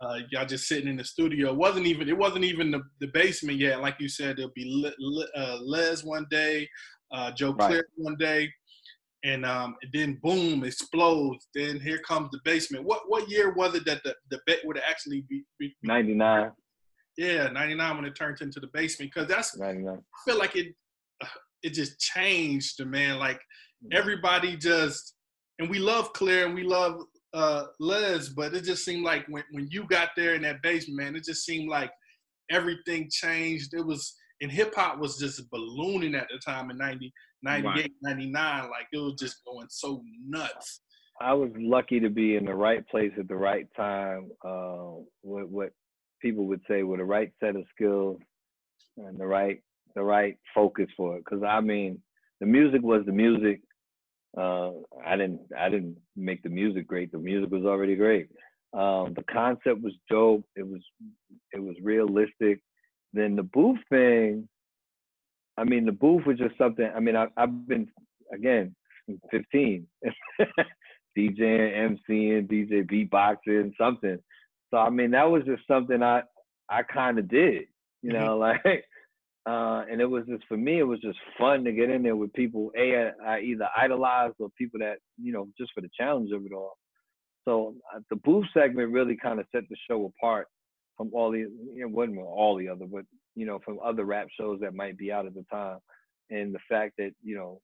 uh, 0.00 0.18
y'all 0.30 0.46
just 0.46 0.66
sitting 0.66 0.88
in 0.88 0.96
the 0.96 1.04
studio. 1.04 1.50
It 1.50 1.56
wasn't 1.56 1.86
even 1.86 2.08
it 2.08 2.16
wasn't 2.16 2.44
even 2.44 2.70
the, 2.70 2.82
the 3.00 3.08
basement 3.08 3.58
yet. 3.58 3.80
Like 3.80 3.96
you 3.98 4.08
said, 4.08 4.36
there'll 4.36 4.52
be 4.54 4.64
Le, 4.66 4.92
Le, 4.98 5.26
uh, 5.36 5.58
Les 5.62 6.04
one 6.04 6.26
day, 6.30 6.68
uh, 7.12 7.30
Joe 7.32 7.52
right. 7.52 7.68
Clair 7.68 7.84
one 7.96 8.16
day, 8.18 8.50
and 9.24 9.46
um, 9.46 9.76
then 9.92 10.18
boom, 10.22 10.64
explodes. 10.64 11.48
Then 11.54 11.80
here 11.80 11.98
comes 11.98 12.30
the 12.30 12.40
basement. 12.44 12.84
What 12.84 13.02
what 13.08 13.30
year 13.30 13.54
was 13.54 13.74
it 13.74 13.84
that 13.86 14.02
the 14.04 14.14
the 14.30 14.40
bet 14.46 14.58
would 14.64 14.78
actually 14.78 15.24
be, 15.28 15.44
be 15.58 15.74
ninety 15.82 16.14
nine? 16.14 16.52
Yeah, 17.16 17.48
ninety 17.48 17.74
nine 17.74 17.96
when 17.96 18.04
it 18.04 18.14
turned 18.16 18.40
into 18.40 18.60
the 18.60 18.68
basement 18.68 19.12
because 19.14 19.28
that's 19.28 19.56
99. 19.56 19.96
I 19.96 20.30
feel 20.30 20.38
like 20.38 20.56
it 20.56 20.74
it 21.64 21.74
just 21.74 21.98
changed, 21.98 22.84
man. 22.86 23.18
Like 23.18 23.40
everybody 23.92 24.56
just 24.56 25.14
and 25.58 25.68
we 25.70 25.78
love 25.78 26.12
Clair 26.12 26.46
and 26.46 26.54
we 26.54 26.62
love 26.62 27.00
uh, 27.32 27.64
Les, 27.80 28.28
but 28.28 28.54
it 28.54 28.64
just 28.64 28.84
seemed 28.84 29.04
like 29.04 29.26
when, 29.28 29.44
when 29.50 29.68
you 29.70 29.84
got 29.84 30.10
there 30.16 30.34
in 30.34 30.42
that 30.42 30.62
basement, 30.62 30.98
man, 30.98 31.16
it 31.16 31.24
just 31.24 31.44
seemed 31.44 31.68
like 31.68 31.90
everything 32.50 33.08
changed. 33.10 33.74
It 33.74 33.84
was, 33.84 34.14
and 34.40 34.50
hip 34.50 34.74
hop 34.74 34.98
was 34.98 35.16
just 35.16 35.48
ballooning 35.50 36.14
at 36.14 36.28
the 36.30 36.38
time 36.38 36.70
in 36.70 36.78
90, 36.78 37.12
98, 37.42 37.66
right. 37.66 37.90
99. 38.02 38.62
Like 38.64 38.86
it 38.92 38.98
was 38.98 39.14
just 39.18 39.44
going 39.44 39.66
so 39.70 40.02
nuts. 40.26 40.80
I 41.20 41.32
was 41.32 41.50
lucky 41.56 42.00
to 42.00 42.10
be 42.10 42.34
in 42.34 42.44
the 42.44 42.54
right 42.54 42.86
place 42.88 43.12
at 43.18 43.28
the 43.28 43.36
right 43.36 43.68
time. 43.76 44.30
Uh, 44.44 45.02
what, 45.22 45.48
what 45.48 45.70
people 46.20 46.46
would 46.46 46.62
say 46.68 46.82
with 46.82 46.98
the 46.98 47.04
right 47.04 47.32
set 47.40 47.54
of 47.54 47.64
skills 47.74 48.18
and 48.96 49.18
the 49.18 49.26
right 49.26 49.60
the 49.94 50.02
right 50.02 50.36
focus 50.54 50.86
for 50.96 51.16
it. 51.16 51.24
Because 51.24 51.42
I 51.42 51.60
mean, 51.60 52.00
the 52.40 52.46
music 52.46 52.82
was 52.82 53.02
the 53.06 53.12
music. 53.12 53.60
Uh, 54.36 54.70
I 55.04 55.16
didn't 55.16 55.40
I 55.58 55.68
didn't 55.68 55.96
make 56.16 56.42
the 56.42 56.48
music 56.48 56.86
great. 56.86 57.12
The 57.12 57.18
music 57.18 57.50
was 57.50 57.64
already 57.64 57.96
great. 57.96 58.28
Um, 58.72 59.14
the 59.14 59.24
concept 59.30 59.82
was 59.82 59.92
dope. 60.10 60.44
It 60.56 60.66
was 60.66 60.80
it 61.52 61.62
was 61.62 61.76
realistic. 61.82 62.60
Then 63.12 63.36
the 63.36 63.44
booth 63.44 63.78
thing. 63.88 64.48
I 65.56 65.62
mean, 65.62 65.86
the 65.86 65.92
booth 65.92 66.26
was 66.26 66.38
just 66.38 66.58
something. 66.58 66.90
I 66.94 66.98
mean, 66.98 67.14
I, 67.14 67.28
I've 67.36 67.68
been 67.68 67.88
again 68.32 68.74
15, 69.30 69.86
DJing, 71.16 71.98
MCing, 72.10 72.48
DJ 72.48 72.82
beatboxing, 72.90 73.72
something. 73.78 74.18
So 74.70 74.78
I 74.78 74.90
mean, 74.90 75.12
that 75.12 75.30
was 75.30 75.44
just 75.44 75.62
something 75.68 76.02
I 76.02 76.22
I 76.68 76.82
kind 76.82 77.20
of 77.20 77.28
did. 77.28 77.66
You 78.02 78.12
mm-hmm. 78.12 78.24
know, 78.24 78.38
mm-hmm. 78.38 78.68
like 78.68 78.84
uh, 79.46 79.84
and 79.90 80.00
it 80.00 80.06
was 80.06 80.24
just 80.26 80.44
for 80.48 80.56
me, 80.56 80.78
it 80.78 80.84
was 80.84 81.00
just 81.00 81.18
fun 81.38 81.64
to 81.64 81.72
get 81.72 81.90
in 81.90 82.02
there 82.02 82.16
with 82.16 82.32
people. 82.32 82.70
A, 82.78 83.12
I 83.24 83.40
either 83.40 83.68
idolized 83.76 84.36
or 84.38 84.48
people 84.56 84.80
that 84.80 84.96
you 85.20 85.32
know 85.32 85.48
just 85.58 85.72
for 85.74 85.82
the 85.82 85.90
challenge 85.98 86.30
of 86.32 86.46
it 86.46 86.52
all. 86.52 86.78
So 87.46 87.74
uh, 87.94 88.00
the 88.08 88.16
booth 88.16 88.46
segment 88.54 88.92
really 88.92 89.16
kind 89.16 89.38
of 89.38 89.46
set 89.52 89.64
the 89.68 89.76
show 89.88 90.06
apart 90.16 90.46
from 90.96 91.10
all 91.12 91.30
the, 91.30 91.42
it 91.76 91.90
wasn't 91.90 92.18
all 92.18 92.56
the 92.56 92.68
other, 92.68 92.86
but 92.86 93.04
you 93.34 93.44
know 93.44 93.58
from 93.64 93.78
other 93.84 94.04
rap 94.04 94.28
shows 94.38 94.60
that 94.60 94.74
might 94.74 94.96
be 94.96 95.12
out 95.12 95.26
at 95.26 95.34
the 95.34 95.44
time. 95.52 95.78
And 96.30 96.54
the 96.54 96.60
fact 96.66 96.94
that 96.96 97.10
you 97.22 97.36
know 97.36 97.60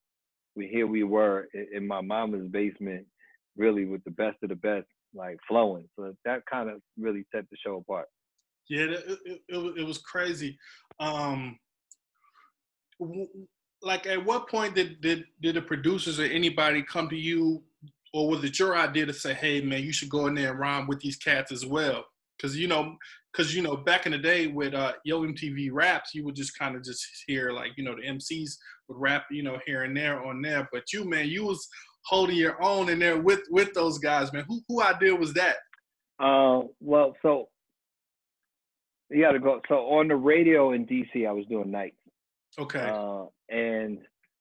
we 0.54 0.68
here 0.68 0.86
we 0.86 1.02
were 1.02 1.48
in 1.72 1.86
my 1.86 2.02
mama's 2.02 2.46
basement, 2.48 3.06
really 3.56 3.86
with 3.86 4.04
the 4.04 4.10
best 4.10 4.36
of 4.42 4.50
the 4.50 4.56
best, 4.56 4.86
like 5.14 5.38
flowing. 5.48 5.88
So 5.96 6.12
that 6.26 6.42
kind 6.44 6.68
of 6.68 6.82
really 6.98 7.24
set 7.34 7.48
the 7.50 7.56
show 7.64 7.76
apart. 7.76 8.06
Yeah, 8.68 8.82
it, 8.82 9.18
it, 9.24 9.40
it, 9.48 9.78
it 9.78 9.86
was 9.86 9.98
crazy. 9.98 10.58
Um, 11.00 11.58
like 13.82 14.06
at 14.06 14.24
what 14.24 14.48
point 14.48 14.74
did, 14.74 15.00
did 15.00 15.24
did 15.40 15.56
the 15.56 15.62
producers 15.62 16.20
or 16.20 16.24
anybody 16.24 16.82
come 16.82 17.08
to 17.08 17.16
you 17.16 17.62
or 18.12 18.28
was 18.28 18.44
it 18.44 18.58
your 18.58 18.76
idea 18.76 19.06
to 19.06 19.12
say 19.12 19.34
hey 19.34 19.60
man 19.60 19.82
you 19.82 19.92
should 19.92 20.10
go 20.10 20.26
in 20.26 20.34
there 20.34 20.50
and 20.50 20.58
rhyme 20.58 20.86
with 20.86 21.00
these 21.00 21.16
cats 21.16 21.52
as 21.52 21.64
well 21.64 22.04
because 22.36 22.56
you 22.56 22.68
know 22.68 22.96
because 23.32 23.54
you 23.54 23.62
know 23.62 23.76
back 23.76 24.06
in 24.06 24.12
the 24.12 24.18
day 24.18 24.46
with 24.46 24.74
uh 24.74 24.92
yo 25.04 25.22
mtv 25.22 25.70
raps 25.72 26.14
you 26.14 26.24
would 26.24 26.34
just 26.34 26.58
kind 26.58 26.76
of 26.76 26.84
just 26.84 27.04
hear 27.26 27.52
like 27.52 27.70
you 27.76 27.84
know 27.84 27.94
the 27.94 28.02
mcs 28.02 28.52
would 28.88 28.98
rap 28.98 29.24
you 29.30 29.42
know 29.42 29.58
here 29.66 29.84
and 29.84 29.96
there 29.96 30.22
on 30.24 30.42
there 30.42 30.68
but 30.72 30.92
you 30.92 31.08
man 31.08 31.28
you 31.28 31.44
was 31.44 31.66
holding 32.04 32.36
your 32.36 32.62
own 32.62 32.88
in 32.88 32.98
there 32.98 33.20
with 33.20 33.40
with 33.50 33.72
those 33.74 33.98
guys 33.98 34.32
man. 34.32 34.44
Who 34.48 34.60
who 34.68 34.82
idea 34.82 35.14
was 35.14 35.34
that? 35.34 35.56
Uh 36.18 36.62
well 36.80 37.14
so 37.22 37.48
you 39.10 39.22
got 39.22 39.32
to 39.32 39.40
go 39.40 39.60
so 39.68 39.74
on 39.74 40.08
the 40.08 40.16
radio 40.16 40.72
in 40.72 40.86
dc 40.86 41.26
i 41.26 41.32
was 41.32 41.44
doing 41.46 41.70
nights 41.70 41.96
Okay. 42.58 42.80
Uh, 42.80 43.26
and 43.48 43.98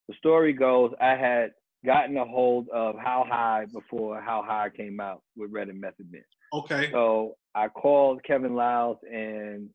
the 0.07 0.15
story 0.17 0.53
goes, 0.53 0.91
I 0.99 1.15
had 1.15 1.51
gotten 1.85 2.17
a 2.17 2.25
hold 2.25 2.67
of 2.69 2.95
How 2.97 3.25
High 3.27 3.65
before 3.71 4.21
How 4.21 4.43
High 4.45 4.69
came 4.75 4.99
out 4.99 5.21
with 5.37 5.51
Red 5.51 5.69
and 5.69 5.79
Method 5.79 6.11
Man. 6.11 6.23
Okay. 6.53 6.89
So 6.91 7.35
I 7.55 7.67
called 7.67 8.23
Kevin 8.23 8.55
Liles 8.55 8.97
and 9.09 9.69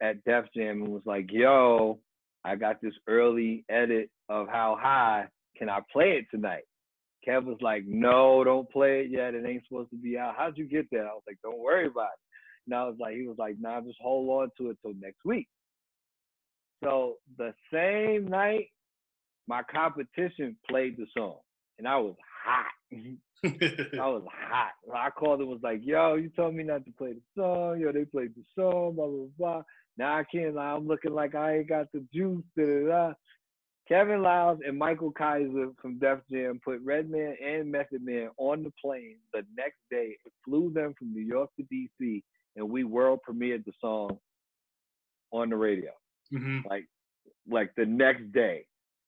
at 0.00 0.22
Def 0.24 0.46
Jam 0.54 0.82
and 0.82 0.88
was 0.88 1.02
like, 1.04 1.30
"Yo, 1.30 2.00
I 2.44 2.56
got 2.56 2.80
this 2.80 2.94
early 3.06 3.64
edit 3.68 4.10
of 4.28 4.48
How 4.48 4.76
High. 4.80 5.26
Can 5.56 5.68
I 5.68 5.80
play 5.92 6.12
it 6.12 6.26
tonight?" 6.30 6.64
Kev 7.26 7.44
was 7.44 7.58
like, 7.60 7.84
"No, 7.86 8.44
don't 8.44 8.70
play 8.70 9.02
it 9.02 9.10
yet. 9.10 9.34
It 9.34 9.46
ain't 9.46 9.64
supposed 9.68 9.90
to 9.90 9.96
be 9.96 10.18
out." 10.18 10.36
How'd 10.36 10.56
you 10.56 10.64
get 10.64 10.88
that? 10.90 11.00
I 11.00 11.12
was 11.12 11.22
like, 11.26 11.38
"Don't 11.42 11.58
worry 11.58 11.86
about 11.86 12.04
it." 12.04 12.20
And 12.66 12.74
I 12.74 12.84
was 12.84 12.96
like, 12.98 13.14
he 13.14 13.26
was 13.26 13.38
like, 13.38 13.56
"Nah, 13.58 13.80
just 13.80 14.00
hold 14.00 14.42
on 14.42 14.50
to 14.58 14.70
it 14.70 14.78
till 14.82 14.94
next 14.94 15.24
week." 15.24 15.48
So 16.82 17.16
the 17.36 17.54
same 17.72 18.28
night, 18.28 18.68
my 19.46 19.62
competition 19.62 20.56
played 20.68 20.96
the 20.96 21.06
song, 21.16 21.38
and 21.78 21.86
I 21.86 21.96
was 21.96 22.14
hot. 22.44 22.72
I 23.44 24.06
was 24.06 24.22
hot. 24.30 24.72
I 24.94 25.10
called 25.10 25.40
and 25.40 25.48
was 25.48 25.60
like, 25.62 25.80
"Yo, 25.82 26.14
you 26.14 26.30
told 26.30 26.54
me 26.54 26.62
not 26.62 26.84
to 26.84 26.92
play 26.92 27.12
the 27.12 27.22
song. 27.36 27.80
Yo, 27.80 27.92
they 27.92 28.04
played 28.04 28.34
the 28.34 28.44
song. 28.54 28.94
Blah 28.94 29.08
blah 29.08 29.26
blah. 29.38 29.62
Now 29.96 30.16
I 30.16 30.24
can't. 30.24 30.58
I'm 30.58 30.86
looking 30.86 31.12
like 31.12 31.34
I 31.34 31.58
ain't 31.58 31.68
got 31.68 31.86
the 31.92 32.04
juice." 32.12 32.44
Da, 32.56 32.64
da, 32.64 32.86
da. 32.86 33.12
Kevin 33.88 34.22
Liles 34.22 34.60
and 34.64 34.78
Michael 34.78 35.12
Kyser 35.12 35.72
from 35.82 35.98
Def 35.98 36.20
Jam 36.30 36.60
put 36.64 36.80
Redman 36.84 37.34
and 37.44 37.72
Method 37.72 38.04
Man 38.04 38.28
on 38.38 38.62
the 38.62 38.72
plane 38.80 39.16
the 39.32 39.42
next 39.56 39.78
day. 39.90 40.16
It 40.24 40.32
flew 40.44 40.72
them 40.72 40.94
from 40.96 41.12
New 41.12 41.22
York 41.22 41.50
to 41.56 41.64
DC, 41.64 42.22
and 42.54 42.70
we 42.70 42.84
world 42.84 43.18
premiered 43.28 43.64
the 43.64 43.72
song 43.80 44.16
on 45.32 45.50
the 45.50 45.56
radio 45.56 45.90
mm-hmm. 46.32 46.68
like 46.68 46.86
like 47.48 47.70
the 47.76 47.86
next 47.86 48.32
day. 48.32 48.66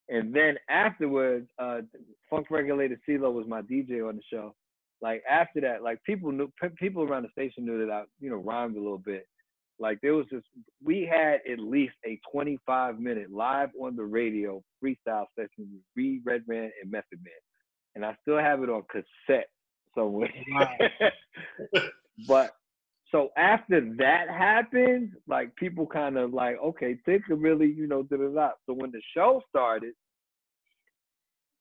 And 0.09 0.35
then 0.35 0.57
afterwards, 0.69 1.49
uh, 1.59 1.81
Funk 2.29 2.51
Regulator 2.51 2.99
CeeLo 3.09 3.33
was 3.33 3.47
my 3.47 3.63
DJ 3.63 4.07
on 4.07 4.17
the 4.17 4.23
show. 4.31 4.55
Like 5.01 5.23
after 5.29 5.61
that, 5.63 5.83
like 5.83 6.03
people 6.05 6.33
knew 6.33 6.51
people 6.77 7.03
around 7.03 7.25
the 7.25 7.29
station 7.31 7.65
knew 7.65 7.85
that 7.85 7.93
I, 7.93 8.05
you 8.21 8.31
know, 8.31 8.37
rhymed 8.37 8.77
a 8.77 8.81
little 8.81 8.99
bit. 8.99 9.27
Like 9.79 10.01
there 10.01 10.15
was 10.15 10.27
just 10.31 10.47
we 10.85 11.09
had 11.11 11.41
at 11.51 11.59
least 11.59 11.95
a 12.07 12.21
25 12.31 13.01
minute 13.01 13.33
live 13.33 13.71
on 13.81 13.97
the 13.97 14.05
radio 14.05 14.63
freestyle 14.83 15.27
session 15.35 15.69
with 15.73 15.83
Reed 15.97 16.23
Redman 16.25 16.71
and 16.81 16.91
Method 16.91 17.19
Man, 17.25 17.35
and 17.97 18.05
I 18.05 18.17
still 18.23 18.39
have 18.39 18.63
it 18.63 18.71
on 18.71 18.83
cassette 18.91 19.49
somewhere. 19.95 20.33
Wow. 20.53 20.69
but 22.29 22.55
so 23.13 23.29
after 23.37 23.81
that 23.99 24.31
happened, 24.31 25.13
like 25.29 25.55
people 25.57 25.87
kind 25.87 26.17
of 26.17 26.33
like, 26.33 26.57
okay, 26.65 26.97
of 27.07 27.41
really, 27.41 27.67
you 27.71 27.87
know, 27.87 28.03
da 28.03 28.17
da 28.17 28.29
da. 28.29 28.51
So 28.67 28.73
when 28.73 28.91
the 28.91 29.03
show 29.15 29.43
started, 29.51 29.93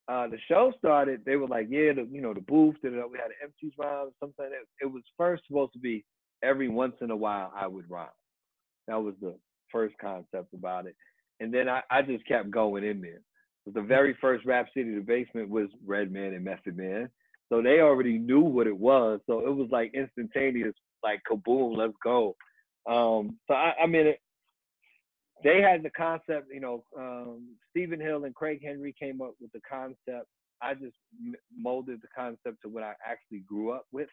uh, 0.08 0.28
the 0.30 0.38
show 0.48 0.72
started, 0.78 1.22
they 1.26 1.36
were 1.36 1.48
like, 1.48 1.68
yeah, 1.70 1.92
the, 1.94 2.08
you 2.10 2.22
know, 2.22 2.34
the 2.34 2.42
booth, 2.42 2.76
da, 2.82 2.90
da, 2.90 3.06
we 3.06 3.18
had 3.18 3.32
an 3.32 3.52
MC's 3.64 3.74
rhyme, 3.78 4.12
something. 4.20 4.46
It, 4.46 4.86
it 4.86 4.92
was 4.92 5.04
first 5.18 5.44
supposed 5.46 5.74
to 5.74 5.80
be 5.80 6.06
every 6.42 6.70
once 6.70 6.96
in 7.02 7.12
a 7.12 7.16
while 7.16 7.52
I 7.54 7.68
would 7.68 7.90
rhyme. 7.90 8.08
That 8.88 9.02
was 9.02 9.16
the 9.22 9.36
first 9.72 9.96
concept 10.02 10.54
about 10.54 10.86
it. 10.86 10.96
And 11.42 11.54
then 11.54 11.68
I, 11.68 11.82
I 11.92 12.02
just 12.02 12.26
kept 12.28 12.50
going 12.50 12.86
in 12.86 13.02
there. 13.02 13.22
The 13.72 13.82
very 13.82 14.18
first 14.22 14.46
Rap 14.46 14.68
City, 14.74 14.96
the 14.96 15.02
basement 15.02 15.50
was 15.50 15.68
Redman 15.86 16.34
and 16.34 16.46
Method 16.46 16.78
Man. 16.78 17.10
So 17.50 17.62
they 17.62 17.82
already 17.82 18.18
knew 18.18 18.40
what 18.40 18.68
it 18.68 18.78
was. 18.78 19.20
So 19.28 19.46
it 19.46 19.54
was 19.54 19.68
like 19.70 19.94
instantaneous 19.94 20.74
like 21.04 21.22
kaboom, 21.30 21.78
let's 21.78 21.94
go. 22.04 22.36
Um, 22.90 23.38
so 23.48 23.54
I, 23.54 23.74
I 23.84 23.88
mean, 23.88 24.08
it, 24.08 24.20
they 25.44 25.62
had 25.62 25.84
the 25.84 25.90
concept. 25.92 26.48
You 26.54 26.60
know, 26.62 26.84
um, 26.98 27.56
Stephen 27.70 28.00
Hill 28.00 28.26
and 28.26 28.36
Craig 28.36 28.62
Henry 28.64 28.94
came 29.00 29.22
up 29.22 29.34
with 29.40 29.52
the 29.52 29.62
concept. 29.70 30.28
I 30.62 30.74
just 30.76 30.96
molded 31.58 32.02
the 32.02 32.08
concept 32.16 32.62
to 32.64 32.70
what 32.70 32.84
I 32.84 32.94
actually 33.06 33.40
grew 33.48 33.72
up 33.72 33.86
with. 33.92 34.10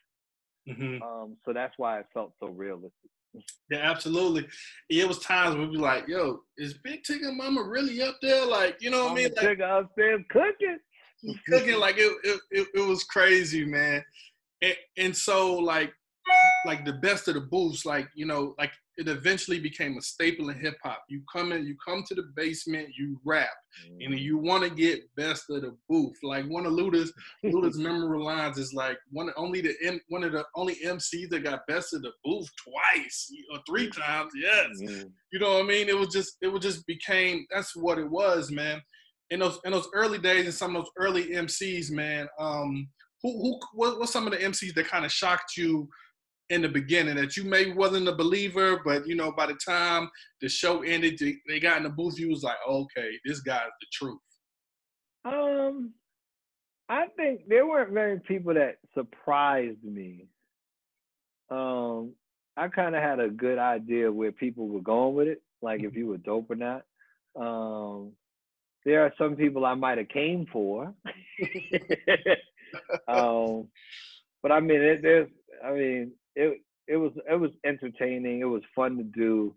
Mm-hmm. 0.69 1.03
Um, 1.03 1.37
so 1.45 1.53
that's 1.53 1.75
why 1.77 1.99
it 2.01 2.07
felt 2.13 2.33
so 2.41 2.49
realistic. 2.49 3.11
Yeah, 3.71 3.91
absolutely. 3.91 4.47
It 4.89 5.07
was 5.07 5.19
times 5.19 5.57
we'd 5.57 5.73
be 5.73 5.77
like, 5.79 6.09
"Yo, 6.09 6.41
is 6.57 6.75
Big 6.83 7.03
Tigger 7.03 7.35
Mama 7.35 7.63
really 7.63 8.01
up 8.03 8.17
there?" 8.23 8.47
Like, 8.47 8.77
you 8.81 8.91
know 8.91 9.05
what 9.05 9.13
I 9.13 9.15
mean? 9.15 9.31
Like, 9.37 9.47
Tigger 9.47 9.81
upstairs 9.81 10.23
cooking. 10.31 10.79
cooking 11.49 11.79
like 11.79 11.97
it, 11.99 12.13
it, 12.25 12.41
it, 12.51 12.69
it 12.75 12.81
was 12.81 13.05
crazy, 13.05 13.65
man. 13.65 14.05
And, 14.63 14.77
and 14.97 15.17
so 15.17 15.57
like 15.57 15.93
like 16.67 16.85
the 16.85 16.95
best 16.95 17.29
of 17.29 17.35
the 17.35 17.41
booths, 17.41 17.85
like 17.85 18.09
you 18.15 18.27
know, 18.27 18.55
like 18.59 18.73
it 18.97 19.09
eventually 19.09 19.61
became 19.61 19.97
a 19.97 20.03
staple 20.03 20.51
in 20.51 20.59
hip 20.59 20.77
hop. 20.83 21.05
You 21.09 21.23
come 21.33 21.53
in, 21.53 21.67
you 21.67 21.77
come 21.87 22.03
to 22.09 22.15
the 22.15 22.31
basement, 22.35 22.89
you 22.99 23.21
rap, 23.25 23.49
mm-hmm. 23.85 24.13
and 24.13 24.21
you 24.21 24.39
want 24.39 24.65
to 24.65 24.71
get 24.71 25.03
best 25.17 25.45
of 25.51 25.63
the 25.63 25.77
booth. 25.89 26.17
Like 26.23 26.47
one 26.47 26.67
of 26.67 26.73
Luda's 26.73 27.13
Luda's 27.45 27.79
memorable 27.79 28.25
lines 28.25 28.59
is 28.59 28.75
like 28.75 28.99
one 29.11 29.29
of 29.29 29.35
only 29.37 29.61
the 29.61 30.01
one 30.09 30.25
of 30.25 30.33
the 30.33 30.45
only 30.57 30.77
MCs 30.85 31.31
that 31.31 31.45
got 31.45 31.67
best 31.69 31.95
of 31.95 32.03
the 32.03 32.13
booth 32.25 32.51
twice 32.57 33.31
or 33.53 33.61
three 33.69 33.89
times. 33.89 34.33
Yes, 34.35 34.67
mm-hmm. 34.83 35.09
you 35.33 35.39
know 35.39 35.55
what 35.55 35.65
I 35.65 35.69
mean. 35.69 35.89
It 35.89 35.97
was 35.97 36.09
just 36.09 36.37
it 36.43 36.49
was 36.49 36.63
just 36.63 36.87
became 36.87 37.47
that's 37.51 37.77
what 37.77 37.99
it 37.99 38.11
was, 38.11 38.51
man. 38.51 38.83
In 39.31 39.41
those 39.41 39.61
in 39.65 39.73
those 39.73 39.89
early 39.95 40.19
days 40.19 40.45
and 40.45 40.55
some 40.55 40.75
of 40.75 40.83
those 40.83 40.93
early 40.99 41.29
MCs, 41.29 41.91
man. 41.91 42.27
Um, 42.39 42.89
who 43.23 43.31
who 43.43 43.61
what, 43.75 43.99
what 43.99 44.09
some 44.09 44.27
of 44.27 44.33
the 44.33 44.39
MCs 44.39 44.75
that 44.75 44.89
kind 44.89 45.05
of 45.05 45.13
shocked 45.13 45.57
you? 45.57 45.89
In 46.51 46.63
the 46.63 46.69
beginning 46.69 47.17
that 47.17 47.37
you 47.37 47.45
maybe 47.45 47.73
wasn't 47.73 48.09
a 48.09 48.15
believer, 48.15 48.81
but 48.85 49.07
you 49.07 49.15
know, 49.15 49.33
by 49.33 49.47
the 49.47 49.59
time 49.67 50.09
the 50.41 50.49
show 50.49 50.83
ended, 50.83 51.21
they 51.47 51.61
got 51.61 51.79
in 51.79 51.83
the 51.83 51.91
booth, 51.91 52.19
you 52.19 52.29
was 52.29 52.43
like, 52.43 52.57
okay, 52.69 53.11
this 53.25 53.41
guy's 53.41 53.69
the 53.81 53.87
truth. 53.93 54.19
Um, 55.25 55.93
I 56.89 57.07
think 57.17 57.43
there 57.49 57.67
weren't 57.67 57.93
very 57.93 58.19
people 58.21 58.55
that 58.55 58.77
surprised 58.95 59.85
me. 59.85 60.27
Um, 61.51 62.13
I 62.57 62.69
kind 62.69 62.97
of 62.97 63.03
had 63.03 63.21
a 63.21 63.29
good 63.29 63.59
idea 63.59 64.11
where 64.11 64.33
people 64.33 64.69
were 64.69 64.81
going 64.81 65.15
with 65.15 65.29
it, 65.29 65.43
like 65.61 65.81
if 65.81 65.91
mm-hmm. 65.91 65.99
you 65.99 66.07
were 66.09 66.17
dope 66.19 66.51
or 66.51 66.57
not. 66.57 66.83
Um, 67.39 68.13
there 68.85 69.05
are 69.05 69.13
some 69.19 69.37
people 69.37 69.67
I 69.67 69.75
might 69.75 69.99
have 69.99 70.09
came 70.09 70.47
for. 70.51 70.95
um, 73.09 73.69
but 74.43 74.53
I 74.53 74.61
mean, 74.61 74.81
it, 74.81 75.03
there's, 75.03 75.29
I 75.65 75.73
mean, 75.73 76.13
it 76.39 76.61
it 76.87 76.97
was 76.97 77.13
it 77.31 77.35
was 77.35 77.51
entertaining. 77.67 78.41
It 78.41 78.45
was 78.45 78.63
fun 78.75 78.97
to 78.97 79.05
do. 79.05 79.55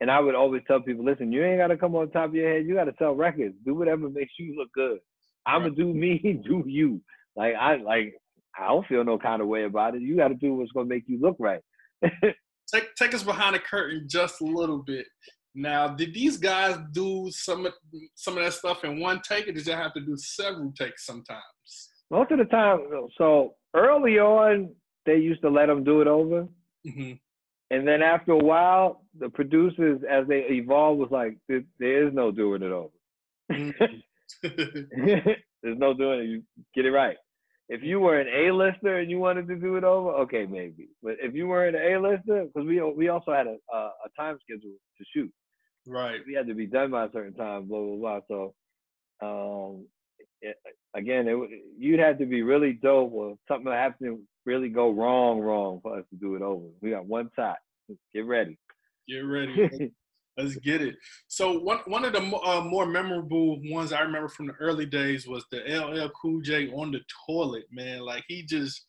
And 0.00 0.10
I 0.10 0.20
would 0.20 0.34
always 0.34 0.62
tell 0.66 0.80
people, 0.80 1.04
listen, 1.04 1.32
you 1.32 1.42
ain't 1.44 1.58
gotta 1.58 1.76
come 1.76 1.94
on 1.94 2.10
top 2.10 2.30
of 2.30 2.34
your 2.34 2.52
head. 2.52 2.66
You 2.66 2.74
gotta 2.74 2.94
sell 2.98 3.14
records. 3.14 3.54
Do 3.64 3.74
whatever 3.74 4.10
makes 4.10 4.32
you 4.38 4.54
look 4.58 4.68
good. 4.74 4.98
I'ma 5.46 5.68
do 5.68 5.92
me, 5.94 6.18
do 6.46 6.64
you. 6.66 7.00
Like 7.36 7.54
I 7.54 7.76
like 7.76 8.14
I 8.58 8.68
don't 8.68 8.86
feel 8.86 9.04
no 9.04 9.18
kind 9.18 9.40
of 9.40 9.48
way 9.48 9.64
about 9.64 9.94
it. 9.94 10.02
You 10.02 10.16
gotta 10.16 10.34
do 10.34 10.54
what's 10.54 10.72
gonna 10.72 10.86
make 10.86 11.04
you 11.06 11.18
look 11.20 11.36
right. 11.38 11.60
take 12.72 12.94
take 12.96 13.14
us 13.14 13.22
behind 13.22 13.54
the 13.54 13.60
curtain 13.60 14.06
just 14.08 14.40
a 14.40 14.44
little 14.44 14.82
bit. 14.82 15.06
Now, 15.54 15.86
did 15.86 16.12
these 16.12 16.36
guys 16.36 16.76
do 16.90 17.28
some 17.30 17.66
of 17.66 17.72
some 18.16 18.36
of 18.36 18.44
that 18.44 18.54
stuff 18.54 18.82
in 18.82 18.98
one 19.00 19.22
take, 19.26 19.46
or 19.46 19.52
did 19.52 19.66
you 19.66 19.72
have 19.72 19.94
to 19.94 20.00
do 20.00 20.16
several 20.16 20.72
takes 20.76 21.06
sometimes? 21.06 21.90
Most 22.10 22.32
of 22.32 22.38
the 22.38 22.44
time, 22.44 22.80
so 23.16 23.54
early 23.74 24.18
on, 24.18 24.74
they 25.06 25.16
used 25.16 25.42
to 25.42 25.50
let 25.50 25.66
them 25.66 25.84
do 25.84 26.00
it 26.00 26.06
over. 26.06 26.48
Mm-hmm. 26.86 27.12
And 27.70 27.88
then 27.88 28.02
after 28.02 28.32
a 28.32 28.38
while, 28.38 29.02
the 29.18 29.28
producers, 29.28 30.00
as 30.08 30.26
they 30.28 30.44
evolved, 30.50 31.00
was 31.00 31.10
like, 31.10 31.38
there 31.48 32.06
is 32.06 32.14
no 32.14 32.30
doing 32.30 32.62
it 32.62 32.72
over. 32.72 32.90
Mm-hmm. 33.50 33.84
There's 35.62 35.78
no 35.78 35.94
doing 35.94 36.20
it. 36.20 36.24
You 36.26 36.42
get 36.74 36.84
it 36.84 36.90
right. 36.90 37.16
If 37.68 37.82
you 37.82 37.98
were 37.98 38.20
an 38.20 38.28
A-lister 38.28 38.98
and 38.98 39.10
you 39.10 39.18
wanted 39.18 39.48
to 39.48 39.56
do 39.56 39.76
it 39.76 39.84
over, 39.84 40.10
okay, 40.10 40.44
maybe. 40.44 40.90
But 41.02 41.14
if 41.20 41.34
you 41.34 41.48
weren't 41.48 41.76
an 41.76 41.82
A-lister, 41.82 42.44
because 42.44 42.68
we 42.68 42.82
we 42.82 43.08
also 43.08 43.32
had 43.32 43.46
a, 43.46 43.56
a, 43.72 43.78
a 43.78 44.08
time 44.18 44.38
schedule 44.42 44.76
to 44.98 45.04
shoot. 45.14 45.32
Right. 45.86 46.20
We 46.26 46.34
had 46.34 46.46
to 46.48 46.54
be 46.54 46.66
done 46.66 46.90
by 46.90 47.06
a 47.06 47.12
certain 47.12 47.32
time. 47.32 47.66
Blah 47.66 47.80
blah 47.80 47.96
blah. 47.96 48.20
So, 48.28 48.54
um, 49.22 49.86
it, 50.44 50.56
again, 50.94 51.26
it, 51.28 51.36
you'd 51.78 52.00
have 52.00 52.18
to 52.18 52.26
be 52.26 52.42
really 52.42 52.74
dope 52.74 53.12
or 53.12 53.36
something 53.48 53.72
happened 53.72 54.20
really 54.44 54.68
go 54.68 54.90
wrong, 54.90 55.40
wrong 55.40 55.80
for 55.82 55.98
us 55.98 56.04
to 56.10 56.16
do 56.16 56.34
it 56.34 56.42
over. 56.42 56.66
We 56.80 56.90
got 56.90 57.06
one 57.06 57.30
shot. 57.34 57.56
Get 58.14 58.26
ready. 58.26 58.58
Get 59.08 59.20
ready. 59.20 59.92
Let's 60.36 60.56
get 60.56 60.82
it. 60.82 60.96
So 61.28 61.60
one 61.60 61.78
one 61.86 62.04
of 62.04 62.12
the 62.12 62.18
uh, 62.18 62.62
more 62.62 62.86
memorable 62.86 63.60
ones 63.70 63.92
I 63.92 64.00
remember 64.00 64.28
from 64.28 64.48
the 64.48 64.54
early 64.54 64.86
days 64.86 65.28
was 65.28 65.44
the 65.52 65.58
LL 65.58 66.10
Cool 66.20 66.40
J 66.40 66.72
on 66.72 66.90
the 66.90 67.00
toilet, 67.26 67.66
man. 67.70 68.00
Like 68.00 68.24
he 68.26 68.42
just 68.42 68.84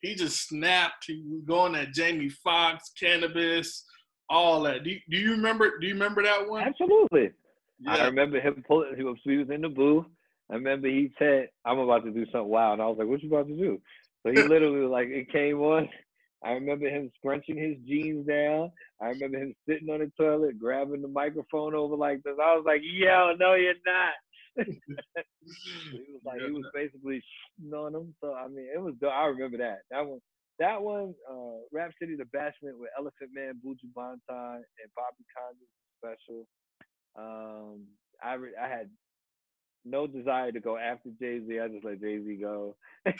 he 0.00 0.16
just 0.16 0.48
snapped. 0.48 1.04
He 1.06 1.22
was 1.24 1.42
going 1.46 1.76
at 1.76 1.92
Jamie 1.92 2.30
Foxx, 2.30 2.90
Canibus, 3.00 3.82
all 4.28 4.62
that. 4.62 4.82
Do 4.82 4.90
you, 4.90 4.98
do 5.08 5.16
you 5.18 5.30
remember? 5.32 5.78
Do 5.78 5.86
you 5.86 5.94
remember 5.94 6.24
that 6.24 6.48
one? 6.48 6.62
Absolutely. 6.62 7.30
Yeah. 7.78 7.94
I 7.94 8.06
remember 8.06 8.40
him 8.40 8.64
pulling. 8.66 8.96
He 8.96 9.04
was, 9.04 9.18
he 9.22 9.36
was 9.36 9.50
in 9.50 9.60
the 9.60 9.68
booth. 9.68 10.06
I 10.50 10.54
remember 10.54 10.88
he 10.88 11.12
said, 11.18 11.48
"I'm 11.64 11.78
about 11.78 12.04
to 12.04 12.10
do 12.10 12.24
something 12.26 12.48
wild," 12.48 12.74
and 12.74 12.82
I 12.82 12.86
was 12.86 12.98
like, 12.98 13.08
"What 13.08 13.22
you 13.22 13.28
about 13.28 13.48
to 13.48 13.56
do?" 13.56 13.80
So 14.22 14.32
he 14.32 14.42
literally 14.42 14.86
like 14.86 15.08
it 15.08 15.30
came 15.32 15.60
on. 15.60 15.88
I 16.44 16.52
remember 16.52 16.88
him 16.88 17.10
scrunching 17.16 17.56
his 17.56 17.76
jeans 17.86 18.26
down. 18.26 18.72
I 19.00 19.06
remember 19.08 19.38
him 19.38 19.54
sitting 19.68 19.90
on 19.90 20.00
the 20.00 20.12
toilet, 20.18 20.58
grabbing 20.58 21.02
the 21.02 21.08
microphone 21.08 21.74
over 21.74 21.96
like 21.96 22.22
this. 22.22 22.34
I 22.42 22.54
was 22.54 22.64
like, 22.66 22.82
"Yo, 22.84 23.34
no, 23.38 23.54
you're 23.54 23.74
not." 23.86 24.14
he 24.56 26.12
was 26.12 26.22
like, 26.24 26.40
he 26.40 26.52
was 26.52 26.64
basically 26.74 27.22
on 27.72 27.94
him. 27.94 28.14
So 28.20 28.34
I 28.34 28.48
mean, 28.48 28.68
it 28.74 28.80
was. 28.80 28.94
I 29.02 29.26
remember 29.26 29.58
that. 29.58 29.80
That 29.90 30.06
one. 30.06 30.20
That 30.58 30.82
one, 30.82 31.14
uh, 31.28 31.64
Rap 31.72 31.90
City 32.00 32.14
the 32.14 32.24
Bashment 32.24 32.78
with 32.78 32.90
Elephant 32.96 33.30
Man, 33.34 33.54
Buju 33.64 33.90
Banton, 33.96 34.56
and 34.56 34.90
Bobby 34.94 35.24
Konders 35.34 35.72
special. 35.98 36.46
Um, 37.18 37.86
I 38.22 38.34
re- 38.34 38.56
I 38.60 38.68
had 38.68 38.90
no 39.84 40.06
desire 40.06 40.52
to 40.52 40.60
go 40.60 40.76
after 40.76 41.10
Jay 41.20 41.40
Z. 41.46 41.60
I 41.60 41.68
just 41.68 41.84
let 41.84 42.00
Jay 42.00 42.22
Z 42.22 42.36
go. 42.36 42.76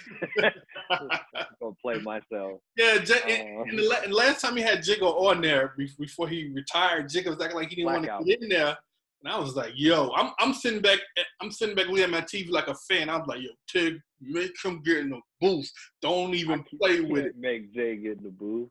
go 1.61 1.77
play 1.81 1.98
myself. 1.98 2.61
Yeah, 2.77 2.98
J- 2.98 3.55
uh, 3.59 3.62
and, 3.62 4.12
last 4.12 4.42
time 4.42 4.57
he 4.57 4.62
had 4.62 4.79
Jigga 4.79 5.03
on 5.03 5.40
there 5.40 5.75
before 5.98 6.29
he 6.29 6.53
retired, 6.55 7.09
Jigga 7.09 7.29
was 7.29 7.40
acting 7.40 7.57
like 7.57 7.68
he 7.68 7.77
didn't 7.77 7.92
want 7.92 8.05
to 8.05 8.25
get 8.25 8.42
in 8.42 8.48
there. 8.48 8.77
And 9.25 9.33
I 9.33 9.38
was 9.38 9.55
like, 9.55 9.72
yo, 9.77 10.11
I'm 10.16 10.33
I'm 10.40 10.53
sitting 10.53 10.81
back, 10.81 10.98
I'm 11.40 11.51
sitting 11.51 11.77
back 11.77 11.87
looking 11.87 12.05
at 12.05 12.11
my 12.11 12.22
TV 12.22 12.51
like 12.51 12.68
a 12.68 12.75
fan. 12.75 13.09
I'm 13.09 13.25
like, 13.27 13.40
yo, 13.40 13.51
Tig, 13.68 14.01
make 14.20 14.53
him 14.64 14.83
get 14.83 14.98
in 14.98 15.11
the 15.11 15.20
booth. 15.40 15.70
Don't 16.01 16.35
even 16.35 16.64
play 16.81 17.01
with 17.01 17.27
it. 17.27 17.37
Make 17.38 17.72
Jay 17.72 17.96
get 17.96 18.18
in 18.18 18.25
the 18.25 18.31
booth. 18.31 18.68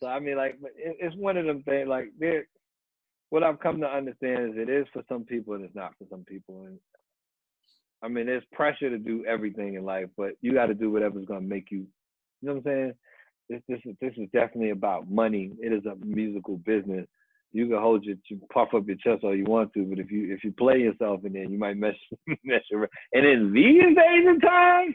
So 0.00 0.08
I 0.08 0.18
mean, 0.20 0.36
like, 0.36 0.58
it's 0.76 1.16
one 1.16 1.36
of 1.36 1.46
them 1.46 1.62
things. 1.62 1.88
Like, 1.88 2.08
there, 2.18 2.46
what 3.30 3.42
I've 3.42 3.60
come 3.60 3.80
to 3.80 3.86
understand 3.86 4.50
is 4.50 4.56
it 4.56 4.68
is 4.68 4.86
for 4.92 5.02
some 5.08 5.24
people 5.24 5.54
and 5.54 5.64
it's 5.64 5.74
not 5.74 5.92
for 5.98 6.06
some 6.10 6.24
people. 6.24 6.64
And 6.66 6.78
I 8.02 8.08
mean, 8.08 8.26
there's 8.26 8.44
pressure 8.52 8.90
to 8.90 8.98
do 8.98 9.24
everything 9.26 9.74
in 9.74 9.84
life, 9.84 10.08
but 10.16 10.32
you 10.40 10.52
got 10.52 10.66
to 10.66 10.74
do 10.74 10.90
whatever's 10.90 11.26
gonna 11.26 11.40
make 11.40 11.70
you. 11.70 11.86
You 12.40 12.48
know 12.48 12.54
what 12.54 12.58
I'm 12.58 12.64
saying? 12.64 12.92
This 13.48 13.62
this 13.68 13.80
is 13.84 13.96
this 14.00 14.12
is 14.16 14.28
definitely 14.32 14.70
about 14.70 15.10
money. 15.10 15.52
It 15.60 15.72
is 15.72 15.84
a 15.86 15.96
musical 16.04 16.58
business. 16.58 17.06
You 17.52 17.68
can 17.68 17.78
hold 17.78 18.04
your, 18.04 18.16
you 18.28 18.40
puff 18.52 18.74
up 18.74 18.86
your 18.86 18.96
chest 18.96 19.24
all 19.24 19.34
you 19.34 19.44
want 19.44 19.72
to, 19.74 19.84
but 19.84 19.98
if 19.98 20.10
you 20.10 20.32
if 20.32 20.44
you 20.44 20.52
play 20.52 20.80
yourself 20.80 21.24
in 21.24 21.32
there, 21.32 21.44
you 21.44 21.58
might 21.58 21.76
mess 21.76 21.94
mess 22.44 22.62
around. 22.72 22.90
And 23.12 23.26
in 23.26 23.52
these 23.52 23.82
days 23.82 24.26
and 24.26 24.42
times, 24.42 24.94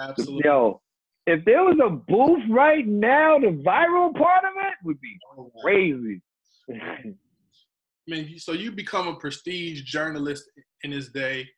absolutely. 0.00 0.42
Yo, 0.44 0.82
if 1.26 1.44
there 1.44 1.62
was 1.62 1.78
a 1.82 1.90
booth 1.90 2.42
right 2.50 2.86
now, 2.86 3.38
the 3.38 3.62
viral 3.64 4.12
part 4.14 4.44
of 4.44 4.52
it 4.56 4.74
would 4.84 5.00
be 5.00 5.16
oh, 5.38 5.50
crazy. 5.62 6.20
I 6.72 8.10
mean, 8.10 8.38
so 8.38 8.52
you 8.52 8.72
become 8.72 9.06
a 9.06 9.14
prestige 9.14 9.82
journalist 9.82 10.44
in 10.82 10.90
this 10.90 11.08
day 11.10 11.48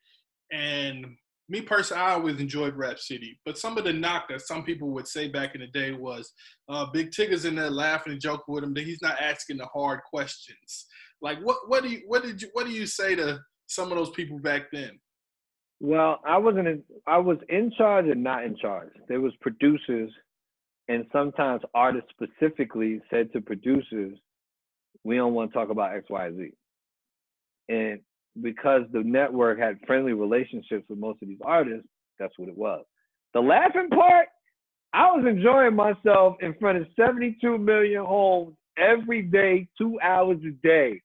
and 0.52 1.16
me 1.48 1.60
personally, 1.60 2.02
I 2.02 2.12
always 2.12 2.40
enjoyed 2.40 2.74
Rap 2.74 2.98
City, 2.98 3.38
but 3.44 3.58
some 3.58 3.76
of 3.76 3.84
the 3.84 3.92
knock 3.92 4.28
that 4.28 4.40
some 4.40 4.64
people 4.64 4.90
would 4.90 5.06
say 5.06 5.28
back 5.28 5.54
in 5.54 5.60
the 5.60 5.66
day 5.66 5.92
was 5.92 6.32
uh, 6.68 6.86
Big 6.86 7.10
Tigger's 7.12 7.44
in 7.44 7.54
there 7.54 7.70
laughing 7.70 8.12
and 8.12 8.20
joking 8.20 8.54
with 8.54 8.64
him 8.64 8.74
that 8.74 8.84
he's 8.84 9.02
not 9.02 9.20
asking 9.20 9.58
the 9.58 9.66
hard 9.66 10.00
questions. 10.02 10.86
Like, 11.20 11.38
what 11.42 11.68
what 11.68 11.82
do 11.82 11.90
you 11.90 12.02
what 12.06 12.22
did 12.22 12.40
you 12.40 12.48
what 12.52 12.66
do 12.66 12.72
you 12.72 12.86
say 12.86 13.14
to 13.14 13.40
some 13.66 13.92
of 13.92 13.98
those 13.98 14.10
people 14.10 14.38
back 14.38 14.70
then? 14.72 14.98
Well, 15.80 16.20
I 16.26 16.38
wasn't. 16.38 16.68
In, 16.68 16.82
I 17.06 17.18
was 17.18 17.38
in 17.48 17.70
charge 17.76 18.06
and 18.06 18.22
not 18.22 18.44
in 18.44 18.56
charge. 18.56 18.90
There 19.08 19.20
was 19.20 19.32
producers, 19.40 20.10
and 20.88 21.04
sometimes 21.12 21.62
artists 21.74 22.10
specifically 22.10 23.02
said 23.10 23.32
to 23.32 23.40
producers, 23.40 24.16
"We 25.02 25.16
don't 25.16 25.34
want 25.34 25.52
to 25.52 25.58
talk 25.58 25.70
about 25.70 25.94
X, 25.94 26.06
Y, 26.08 26.30
Z." 26.30 26.50
And 27.68 28.00
because 28.42 28.82
the 28.92 29.02
network 29.02 29.58
had 29.58 29.78
friendly 29.86 30.12
relationships 30.12 30.84
with 30.88 30.98
most 30.98 31.22
of 31.22 31.28
these 31.28 31.38
artists, 31.44 31.86
that's 32.18 32.36
what 32.38 32.48
it 32.48 32.56
was. 32.56 32.84
The 33.32 33.40
laughing 33.40 33.88
part, 33.90 34.28
I 34.92 35.06
was 35.12 35.24
enjoying 35.28 35.74
myself 35.74 36.36
in 36.40 36.54
front 36.54 36.78
of 36.78 36.86
72 36.96 37.58
million 37.58 38.04
homes 38.04 38.54
every 38.78 39.22
day, 39.22 39.68
two 39.76 39.98
hours 40.00 40.38
a 40.46 40.50
day. 40.66 41.00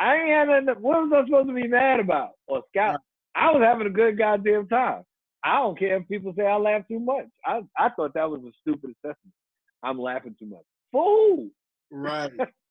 I 0.00 0.16
ain't 0.16 0.50
had 0.50 0.58
enough, 0.62 0.78
what 0.78 1.02
was 1.02 1.12
I 1.14 1.26
supposed 1.26 1.48
to 1.48 1.54
be 1.54 1.68
mad 1.68 2.00
about? 2.00 2.30
Or 2.48 2.62
Scout? 2.70 3.00
I 3.34 3.50
was 3.52 3.62
having 3.64 3.86
a 3.86 3.90
good 3.90 4.18
goddamn 4.18 4.68
time. 4.68 5.02
I 5.44 5.58
don't 5.58 5.78
care 5.78 5.96
if 5.96 6.08
people 6.08 6.32
say 6.36 6.46
I 6.46 6.56
laugh 6.56 6.86
too 6.88 7.00
much. 7.00 7.26
I, 7.44 7.60
I 7.76 7.88
thought 7.90 8.14
that 8.14 8.30
was 8.30 8.42
a 8.42 8.52
stupid 8.60 8.90
assessment. 8.90 9.34
I'm 9.82 9.98
laughing 9.98 10.36
too 10.38 10.46
much. 10.46 10.64
Fool. 10.92 11.48
Right. 11.90 12.32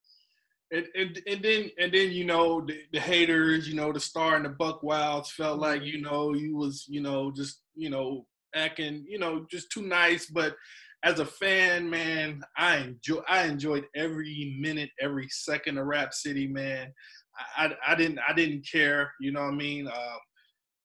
and, 0.71 0.87
and 0.95 1.21
and 1.27 1.43
then 1.43 1.69
and 1.79 1.91
then 1.93 2.11
you 2.11 2.23
know 2.23 2.61
the, 2.61 2.81
the, 2.93 2.99
haters, 2.99 3.67
you 3.67 3.75
know 3.75 3.91
the 3.91 3.99
star 3.99 4.35
and 4.35 4.45
the 4.45 4.49
Buc 4.49 4.83
Wilds 4.83 5.31
felt 5.31 5.53
mm-hmm. 5.53 5.61
like 5.61 5.83
you 5.83 6.01
know 6.01 6.33
you 6.33 6.55
was 6.55 6.85
you 6.87 7.01
know 7.01 7.31
just 7.31 7.61
you 7.75 7.89
know 7.89 8.25
acting 8.55 9.05
you 9.07 9.19
know 9.19 9.45
just 9.49 9.71
too 9.71 9.81
nice, 9.81 10.27
but 10.27 10.55
as 11.03 11.19
a 11.19 11.25
fan, 11.25 11.89
man, 11.89 12.43
I 12.57 12.77
enjoy 12.77 13.21
I 13.27 13.43
enjoyed 13.43 13.85
every 13.95 14.57
minute, 14.59 14.91
every 14.99 15.27
second 15.29 15.77
of 15.77 15.87
Rap 15.87 16.13
City, 16.13 16.47
man. 16.47 16.93
I, 17.57 17.65
I, 17.65 17.93
I 17.93 17.95
didn't 17.95 18.19
I 18.27 18.33
didn't 18.33 18.67
care, 18.69 19.11
you 19.19 19.31
know 19.31 19.41
what 19.41 19.53
I 19.53 19.57
mean? 19.57 19.87
Uh, 19.87 20.17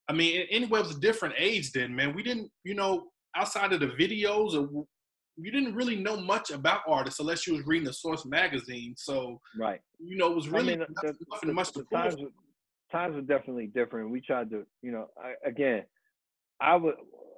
I 0.09 0.13
mean, 0.13 0.47
anyway, 0.51 0.81
it 0.81 0.87
was 0.87 0.97
a 0.97 1.01
different 1.01 1.35
age 1.37 1.73
then, 1.73 1.95
man. 1.95 2.15
We 2.15 2.23
didn't, 2.23 2.51
you 2.65 2.75
know, 2.75 3.09
outside 3.37 3.73
of 3.73 3.81
the 3.81 3.89
videos 3.89 4.55
or 4.55 4.87
you 5.37 5.51
didn't 5.51 5.75
really 5.75 5.97
know 5.97 6.17
much 6.17 6.51
about 6.51 6.81
artists 6.87 7.21
unless 7.21 7.47
you 7.47 7.55
was 7.55 7.67
reading 7.67 7.87
the 7.87 7.93
Source 7.93 8.25
magazine. 8.25 8.95
So, 8.97 9.41
right, 9.59 9.81
you 9.99 10.17
know, 10.17 10.31
it 10.31 10.35
was 10.35 10.49
really 10.49 10.75
I 10.75 10.79
mean, 10.79 10.87
nothing, 11.03 11.19
the, 11.43 11.53
much 11.53 11.73
the, 11.73 11.83
to 11.83 11.89
times, 11.95 12.17
were, 12.17 12.29
times 12.91 13.15
were 13.15 13.23
definitely 13.23 13.67
different. 13.67 14.11
We 14.11 14.21
tried 14.21 14.51
to, 14.51 14.67
you 14.83 14.93
know, 14.93 15.09
I, 15.23 15.49
again, 15.49 15.85
I 16.61 16.77
would, 16.77 16.95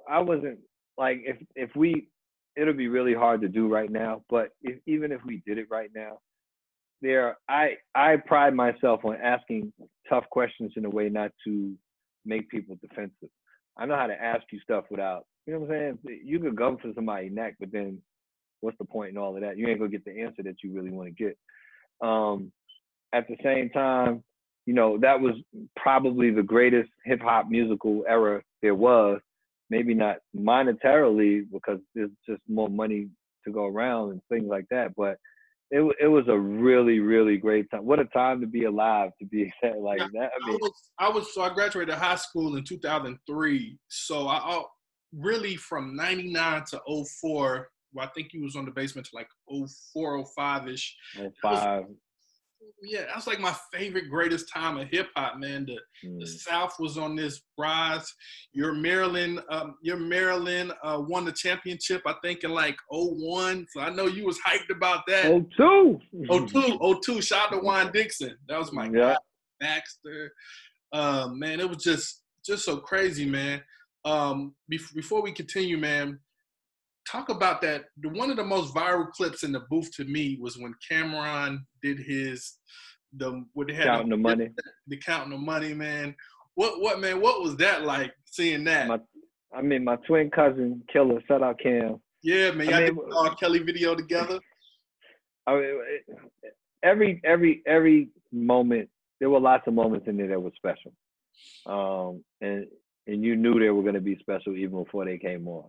I 0.08 0.20
wasn't 0.20 0.58
like 0.96 1.22
if 1.24 1.37
if 1.56 1.74
we, 1.74 2.08
it'll 2.56 2.74
be 2.74 2.88
really 2.88 3.14
hard 3.14 3.40
to 3.42 3.48
do 3.48 3.68
right 3.68 3.90
now. 3.90 4.22
But 4.30 4.50
if, 4.62 4.78
even 4.87 5.12
if 5.12 5.20
we 5.26 5.42
did 5.46 5.58
it 5.58 5.66
right 5.70 5.90
now, 5.94 6.18
there, 7.02 7.37
I 7.48 7.76
I 7.94 8.16
pride 8.16 8.54
myself 8.54 9.04
on 9.04 9.16
asking 9.16 9.72
tough 10.08 10.24
questions 10.30 10.72
in 10.76 10.84
a 10.84 10.90
way 10.90 11.08
not 11.08 11.32
to 11.46 11.74
make 12.24 12.48
people 12.48 12.78
defensive. 12.80 13.30
I 13.76 13.87
know 13.87 13.96
how 13.96 14.06
to 14.06 14.20
ask 14.20 14.42
you 14.52 14.61
stuff 14.61 14.84
without 14.90 15.26
you 15.48 15.54
know 15.54 15.61
what 15.61 15.70
I'm 15.74 15.98
saying? 16.04 16.20
You 16.26 16.40
could 16.40 16.56
go 16.56 16.76
for 16.76 16.92
somebody's 16.94 17.32
neck, 17.32 17.54
but 17.58 17.72
then 17.72 18.02
what's 18.61 18.76
the 18.76 18.84
point 18.84 19.12
in 19.12 19.16
all 19.16 19.34
of 19.34 19.40
that? 19.40 19.56
You 19.56 19.66
ain't 19.66 19.78
gonna 19.78 19.90
get 19.90 20.04
the 20.04 20.20
answer 20.20 20.42
that 20.42 20.56
you 20.62 20.74
really 20.74 20.90
want 20.90 21.08
to 21.08 21.24
get. 21.24 21.38
Um, 22.06 22.52
at 23.14 23.26
the 23.28 23.37
same 23.42 23.70
time, 23.70 24.22
you 24.66 24.74
know, 24.74 24.98
that 24.98 25.18
was 25.18 25.37
probably 25.74 26.30
the 26.30 26.42
greatest 26.42 26.90
hip 27.06 27.22
hop 27.22 27.48
musical 27.48 28.04
era 28.06 28.42
there 28.61 28.74
was. 28.74 29.20
Maybe 29.70 29.94
not 29.94 30.18
monetarily 30.37 31.46
because 31.50 31.78
there's 31.94 32.11
just 32.28 32.42
more 32.46 32.68
money 32.68 33.08
to 33.46 33.50
go 33.50 33.64
around 33.64 34.11
and 34.11 34.20
things 34.28 34.48
like 34.50 34.66
that, 34.70 34.94
but 34.98 35.16
it 35.70 35.80
it 35.98 36.08
was 36.08 36.24
a 36.28 36.38
really 36.38 37.00
really 37.00 37.38
great 37.38 37.70
time. 37.70 37.87
What 37.87 38.00
a 38.00 38.04
time 38.04 38.42
to 38.42 38.46
be 38.46 38.64
alive 38.64 39.12
to 39.18 39.24
be 39.24 39.50
like 39.62 40.00
that. 40.12 40.30
I 40.42 40.46
mean, 40.46 40.56
I 40.56 40.58
was, 40.61 40.72
I 40.98 41.08
was 41.08 41.34
so 41.34 41.40
I 41.40 41.54
graduated 41.54 41.94
high 41.94 42.16
school 42.16 42.56
in 42.56 42.64
2003. 42.64 43.78
So 43.88 44.28
I 44.28 44.62
really 45.12 45.57
from 45.57 45.97
99 45.97 46.64
to 46.71 46.81
04 47.21 47.68
well, 47.92 48.07
I 48.07 48.11
think 48.11 48.29
he 48.33 48.38
was 48.38 48.57
on 48.57 48.64
the 48.64 48.71
basement 48.71 49.07
to 49.09 49.16
like 49.16 49.29
04, 49.92 50.25
05 50.25 50.68
ish. 50.68 50.97
05. 51.42 51.85
Yeah, 52.83 53.07
that's 53.12 53.27
like 53.27 53.40
my 53.40 53.55
favorite, 53.73 54.11
greatest 54.11 54.53
time 54.53 54.77
of 54.77 54.88
hip 54.88 55.09
hop, 55.16 55.38
man. 55.38 55.66
The, 55.66 55.79
mm. 56.07 56.21
the 56.21 56.27
South 56.27 56.75
was 56.79 56.99
on 56.99 57.16
this 57.16 57.40
rise. 57.57 58.07
Your 58.53 58.73
Maryland, 58.73 59.40
um, 59.49 59.77
your 59.83 59.97
Maryland 59.97 60.73
uh, 60.85 61.01
won 61.01 61.25
the 61.25 61.33
championship, 61.33 62.03
I 62.07 62.14
think, 62.23 62.44
in 62.44 62.51
like 62.51 62.77
01. 62.90 63.66
So 63.71 63.81
I 63.81 63.90
know 63.90 64.07
you 64.07 64.27
was 64.27 64.38
hyped 64.47 64.71
about 64.71 65.05
that. 65.09 65.25
02. 65.57 65.99
02. 66.31 67.01
02. 67.03 67.23
Shout 67.23 67.47
out 67.47 67.57
to 67.57 67.59
Juan 67.59 67.90
Dixon. 67.90 68.37
That 68.49 68.59
was 68.59 68.73
my 68.73 68.85
yeah. 68.85 69.14
guy. 69.14 69.16
Baxter. 69.61 70.33
Uh, 70.92 71.29
man, 71.33 71.61
it 71.61 71.68
was 71.68 71.83
just 71.83 72.23
just 72.44 72.64
so 72.64 72.77
crazy, 72.77 73.27
man 73.27 73.61
um, 74.09 74.55
before 74.68 75.23
we 75.23 75.33
continue, 75.33 75.79
man, 75.79 76.18
talk 77.11 77.29
about 77.29 77.61
that. 77.62 77.85
One 78.03 78.31
of 78.31 78.37
the 78.37 78.44
most 78.44 78.75
viral 78.75 79.11
clips 79.11 79.42
in 79.42 79.53
the 79.53 79.61
booth 79.71 79.90
to 79.97 80.05
me 80.05 80.38
was 80.40 80.57
when 80.57 80.75
Cam'ron 80.90 81.61
did 81.83 81.99
his 81.99 82.55
the 83.14 83.44
what 83.55 83.68
they 83.68 83.75
had 83.75 83.85
counting 83.85 84.11
the 84.11 84.16
money, 84.16 84.51
the 84.87 84.97
counting 84.99 85.31
the 85.31 85.38
money, 85.38 85.75
man. 85.75 86.14
What 86.55 86.81
what 86.81 87.01
man? 87.01 87.21
What 87.21 87.42
was 87.42 87.57
that 87.57 87.85
like 87.85 88.12
seeing 88.25 88.64
that? 88.64 88.88
My, 88.88 89.01
I 89.55 89.62
mean, 89.62 89.85
my 89.85 89.97
twin 90.07 90.31
cousin 90.31 90.83
Killer, 90.92 91.21
shout 91.27 91.42
out 91.42 91.59
Cam. 91.61 92.01
Yeah, 92.23 92.51
man, 92.51 92.68
y'all 92.68 92.77
I 92.77 92.90
mean, 92.90 92.99
R. 93.16 93.35
Kelly 93.37 93.61
video 93.61 93.94
together. 93.94 94.40
I 95.47 95.55
mean, 95.55 95.81
every 96.83 97.21
every 97.25 97.62
every 97.66 98.09
moment 98.33 98.90
there 99.21 99.31
were 99.31 99.40
lots 99.40 99.66
of 99.66 99.75
moments 99.75 100.07
in 100.07 100.16
there 100.16 100.29
that 100.29 100.40
were 100.40 100.53
special. 100.57 100.92
Um, 101.66 102.25
and 102.40 102.66
and 103.09 103.25
you 103.25 103.35
knew 103.35 103.59
they 103.59 103.71
were 103.71 103.83
going 103.83 103.94
to 103.94 104.01
be 104.01 104.18
special 104.21 104.55
even 104.55 104.85
before 104.85 105.05
they 105.05 105.18
came 105.18 105.49
on. 105.49 105.64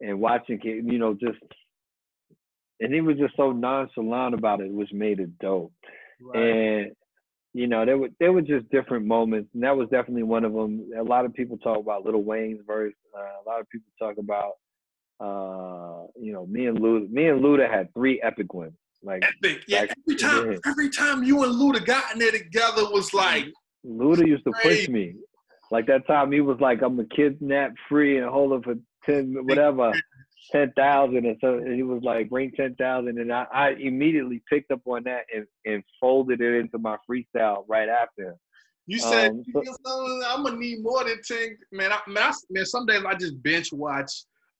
And 0.00 0.20
watching, 0.20 0.60
you 0.62 0.98
know, 0.98 1.14
just 1.14 1.38
and 2.80 2.94
he 2.94 3.00
was 3.00 3.16
just 3.16 3.36
so 3.36 3.52
nonchalant 3.52 4.34
about 4.34 4.60
it, 4.60 4.70
which 4.70 4.92
made 4.92 5.20
it 5.20 5.38
dope. 5.38 5.72
Right. 6.20 6.42
And 6.42 6.92
you 7.54 7.66
know, 7.66 7.86
there 7.86 7.96
were 7.96 8.08
there 8.20 8.32
were 8.32 8.42
just 8.42 8.68
different 8.70 9.06
moments, 9.06 9.48
and 9.54 9.62
that 9.62 9.76
was 9.76 9.88
definitely 9.88 10.24
one 10.24 10.44
of 10.44 10.52
them. 10.52 10.90
A 10.98 11.02
lot 11.02 11.24
of 11.24 11.32
people 11.32 11.56
talk 11.58 11.78
about 11.78 12.04
Lil 12.04 12.22
Wayne's 12.22 12.60
verse. 12.66 12.94
Uh, 13.16 13.20
a 13.20 13.44
lot 13.48 13.60
of 13.60 13.68
people 13.70 13.90
talk 13.98 14.16
about, 14.18 14.52
uh, 15.20 16.06
you 16.20 16.32
know, 16.32 16.46
me 16.46 16.66
and 16.66 16.78
Luda. 16.78 17.10
Me 17.10 17.28
and 17.28 17.42
Luda 17.42 17.70
had 17.70 17.92
three 17.94 18.20
epic 18.20 18.52
wins. 18.52 18.74
Like 19.02 19.24
epic, 19.24 19.62
yeah. 19.66 19.86
Every 20.06 20.16
time, 20.16 20.58
every 20.66 20.90
time 20.90 21.24
you 21.24 21.44
and 21.44 21.54
Luda 21.54 21.84
got 21.84 22.12
in 22.12 22.18
there 22.18 22.32
together 22.32 22.82
was 22.90 23.14
like. 23.14 23.46
Luda 23.86 24.26
used 24.26 24.44
to 24.44 24.52
push 24.62 24.88
me. 24.88 25.14
Like 25.70 25.86
that 25.86 26.06
time 26.06 26.32
he 26.32 26.40
was 26.40 26.58
like, 26.60 26.82
I'm 26.82 26.98
a 27.00 27.04
kidnap 27.04 27.72
free 27.88 28.18
and 28.18 28.28
hold 28.28 28.52
it 28.52 28.64
for 28.64 28.74
ten 29.04 29.34
whatever, 29.42 29.92
ten 30.52 30.72
thousand 30.76 31.26
and 31.26 31.36
so 31.40 31.62
he 31.64 31.82
was 31.82 32.02
like, 32.02 32.30
bring 32.30 32.52
ten 32.52 32.74
thousand 32.76 33.18
and 33.18 33.32
I, 33.32 33.46
I 33.52 33.70
immediately 33.70 34.42
picked 34.48 34.70
up 34.70 34.82
on 34.86 35.04
that 35.04 35.24
and, 35.34 35.46
and 35.64 35.82
folded 36.00 36.40
it 36.40 36.54
into 36.54 36.78
my 36.78 36.96
freestyle 37.08 37.64
right 37.68 37.88
after. 37.88 38.36
You 38.88 39.00
said 39.00 39.32
um, 39.32 39.42
so, 39.52 40.22
I'm 40.28 40.44
gonna 40.44 40.56
need 40.56 40.82
more 40.82 41.02
than 41.04 41.20
ten 41.26 41.56
man, 41.72 41.92
I, 41.92 41.98
man, 42.08 42.22
I, 42.22 42.32
man, 42.50 42.66
some 42.66 42.86
days 42.86 43.02
I 43.04 43.14
just 43.14 43.42
bench 43.42 43.72
watch 43.72 44.12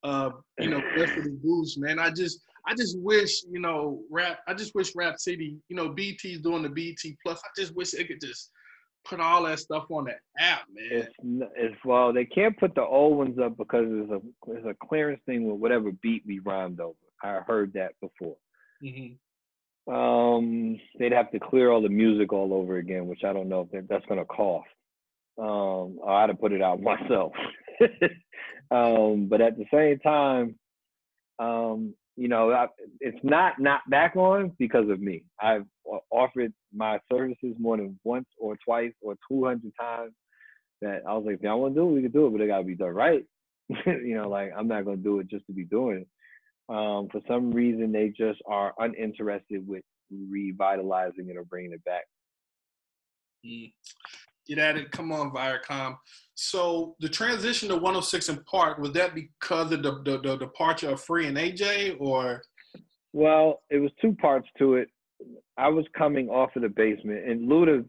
uh, 0.07 0.31
you 0.61 0.71
know, 0.71 0.81
for 0.81 1.23
the 1.23 1.39
Boost, 1.43 1.79
man. 1.79 1.99
I 1.99 2.11
just 2.11 2.41
I 2.67 2.75
just 2.75 2.99
wish, 3.01 3.43
you 3.51 3.61
know, 3.61 4.03
rap 4.11 4.41
I 4.47 4.55
just 4.55 4.75
wish 4.75 4.95
Rap 4.95 5.19
City, 5.19 5.57
you 5.69 5.77
know, 5.77 5.89
BT's 5.89 6.41
doing 6.41 6.63
the 6.63 6.69
BT 6.69 7.17
plus. 7.25 7.41
I 7.45 7.49
just 7.57 7.75
wish 7.75 7.95
it 7.95 8.07
could 8.07 8.21
just 8.21 8.51
put 9.09 9.21
all 9.21 9.45
that 9.45 9.59
stuff 9.59 9.85
on 9.91 10.05
the 10.05 10.15
app, 10.39 10.63
man. 10.73 10.87
It's, 10.91 11.15
it's 11.57 11.85
well, 11.85 12.13
they 12.13 12.25
can't 12.25 12.59
put 12.59 12.75
the 12.75 12.85
old 12.85 13.19
ones 13.19 13.39
up 13.39 13.57
because 13.57 13.87
it's 13.89 14.11
a 14.11 14.21
there's 14.47 14.65
a 14.65 14.87
clearance 14.87 15.21
thing 15.27 15.47
with 15.47 15.61
whatever 15.61 15.93
beat 16.03 16.23
we 16.27 16.41
rhymed 16.41 16.81
over. 16.81 16.95
I 17.23 17.41
heard 17.47 17.73
that 17.75 17.93
before. 18.01 18.37
Mm-hmm. 18.83 19.15
Um, 19.93 20.81
they'd 20.99 21.13
have 21.13 21.31
to 21.31 21.39
clear 21.39 21.71
all 21.71 21.81
the 21.81 21.89
music 21.89 22.33
all 22.33 22.53
over 22.53 22.77
again, 22.77 23.07
which 23.07 23.25
I 23.25 23.33
don't 23.33 23.49
know 23.49 23.69
if 23.71 23.89
that's 23.89 24.07
going 24.07 24.19
to 24.21 24.27
cost. 24.27 24.69
Um, 25.39 25.99
I 26.07 26.23
had 26.23 26.27
to 26.29 26.35
put 26.35 26.53
it 26.53 26.63
out 26.63 26.81
myself. 26.83 27.33
um, 28.71 29.29
but 29.29 29.41
at 29.41 29.57
the 29.57 29.67
same 29.73 29.99
time, 30.01 30.57
um, 31.39 31.95
you 32.17 32.29
know, 32.29 32.51
I, 32.51 32.67
it's 33.01 33.19
not 33.23 33.59
not 33.59 33.81
back 33.89 34.17
on 34.17 34.53
because 34.59 34.89
of 34.89 35.01
me. 35.01 35.25
I've 35.41 35.67
offered 36.11 36.53
my 36.75 36.99
services 37.11 37.55
more 37.59 37.77
than 37.77 37.99
once 38.05 38.27
or 38.39 38.57
twice 38.65 38.93
or 39.03 39.17
200 39.31 39.73
times 39.79 40.13
that 40.81 41.03
I 41.07 41.15
was 41.15 41.25
like, 41.27 41.37
if 41.37 41.43
y'all 41.43 41.61
want 41.61 41.75
to 41.75 41.81
do 41.81 41.89
it, 41.89 41.93
we 41.93 42.03
can 42.03 42.11
do 42.11 42.27
it, 42.27 42.31
but 42.31 42.41
it 42.41 42.49
got 42.49 42.59
to 42.59 42.65
be 42.65 42.75
done 42.75 42.89
right. 42.89 43.25
you 43.87 44.15
know, 44.15 44.29
like 44.29 44.51
I'm 44.57 44.69
not 44.69 44.85
going 44.85 44.99
to 44.99 45.03
do 45.03 45.21
it 45.21 45.29
just 45.29 45.47
to 45.47 45.53
be 45.53 45.65
doing 45.65 46.03
it. 46.03 46.09
Um, 46.69 47.09
for 47.13 47.21
some 47.29 47.53
reason, 47.53 47.93
they 47.93 48.09
just 48.09 48.41
are 48.47 48.75
uninterested 48.79 49.67
with 49.67 49.85
revitalizing 50.11 51.29
it 51.29 51.37
or 51.37 51.45
bringing 51.45 51.73
it 51.73 51.85
back. 51.85 52.05
Mm. 53.45 53.73
Get 54.47 54.59
at 54.59 54.77
it. 54.77 54.91
Come 54.93 55.13
on, 55.13 55.31
Viacom. 55.31 55.97
So 56.35 56.95
the 57.01 57.09
transition 57.09 57.69
to 57.71 57.77
106 57.77 58.31
& 58.39 58.47
Park, 58.47 58.79
was 58.79 58.93
that 58.93 59.15
because 59.15 59.73
of 59.73 59.83
the, 59.83 60.03
the, 60.05 60.19
the 60.19 60.37
departure 60.37 60.91
of 60.91 61.01
Free 61.01 61.27
and 61.27 61.37
AJ 61.37 61.97
or? 61.99 62.43
Well, 63.13 63.63
it 63.71 63.79
was 63.79 63.91
two 64.01 64.15
parts 64.15 64.47
to 64.59 64.75
it. 64.75 64.89
I 65.57 65.69
was 65.69 65.87
coming 65.97 66.29
off 66.29 66.55
of 66.55 66.63
the 66.63 66.69
basement, 66.69 67.27
and 67.27 67.49
Luda, 67.49 67.85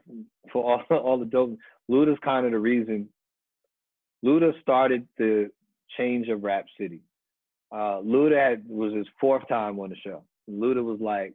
for 0.53 0.63
all, 0.63 0.97
all 0.97 1.19
the 1.19 1.25
dope, 1.25 1.57
Luda's 1.91 2.17
kind 2.23 2.45
of 2.45 2.53
the 2.53 2.59
reason. 2.59 3.09
Luda 4.25 4.59
started 4.61 5.05
the 5.17 5.51
change 5.97 6.29
of 6.29 6.43
Rap 6.43 6.65
City. 6.79 7.01
Uh, 7.71 7.99
Luda 8.01 8.51
had, 8.51 8.63
was 8.67 8.93
his 8.93 9.07
fourth 9.19 9.45
time 9.49 9.77
on 9.79 9.89
the 9.89 9.97
show. 9.97 10.23
Luda 10.49 10.83
was 10.83 10.99
like, 11.01 11.33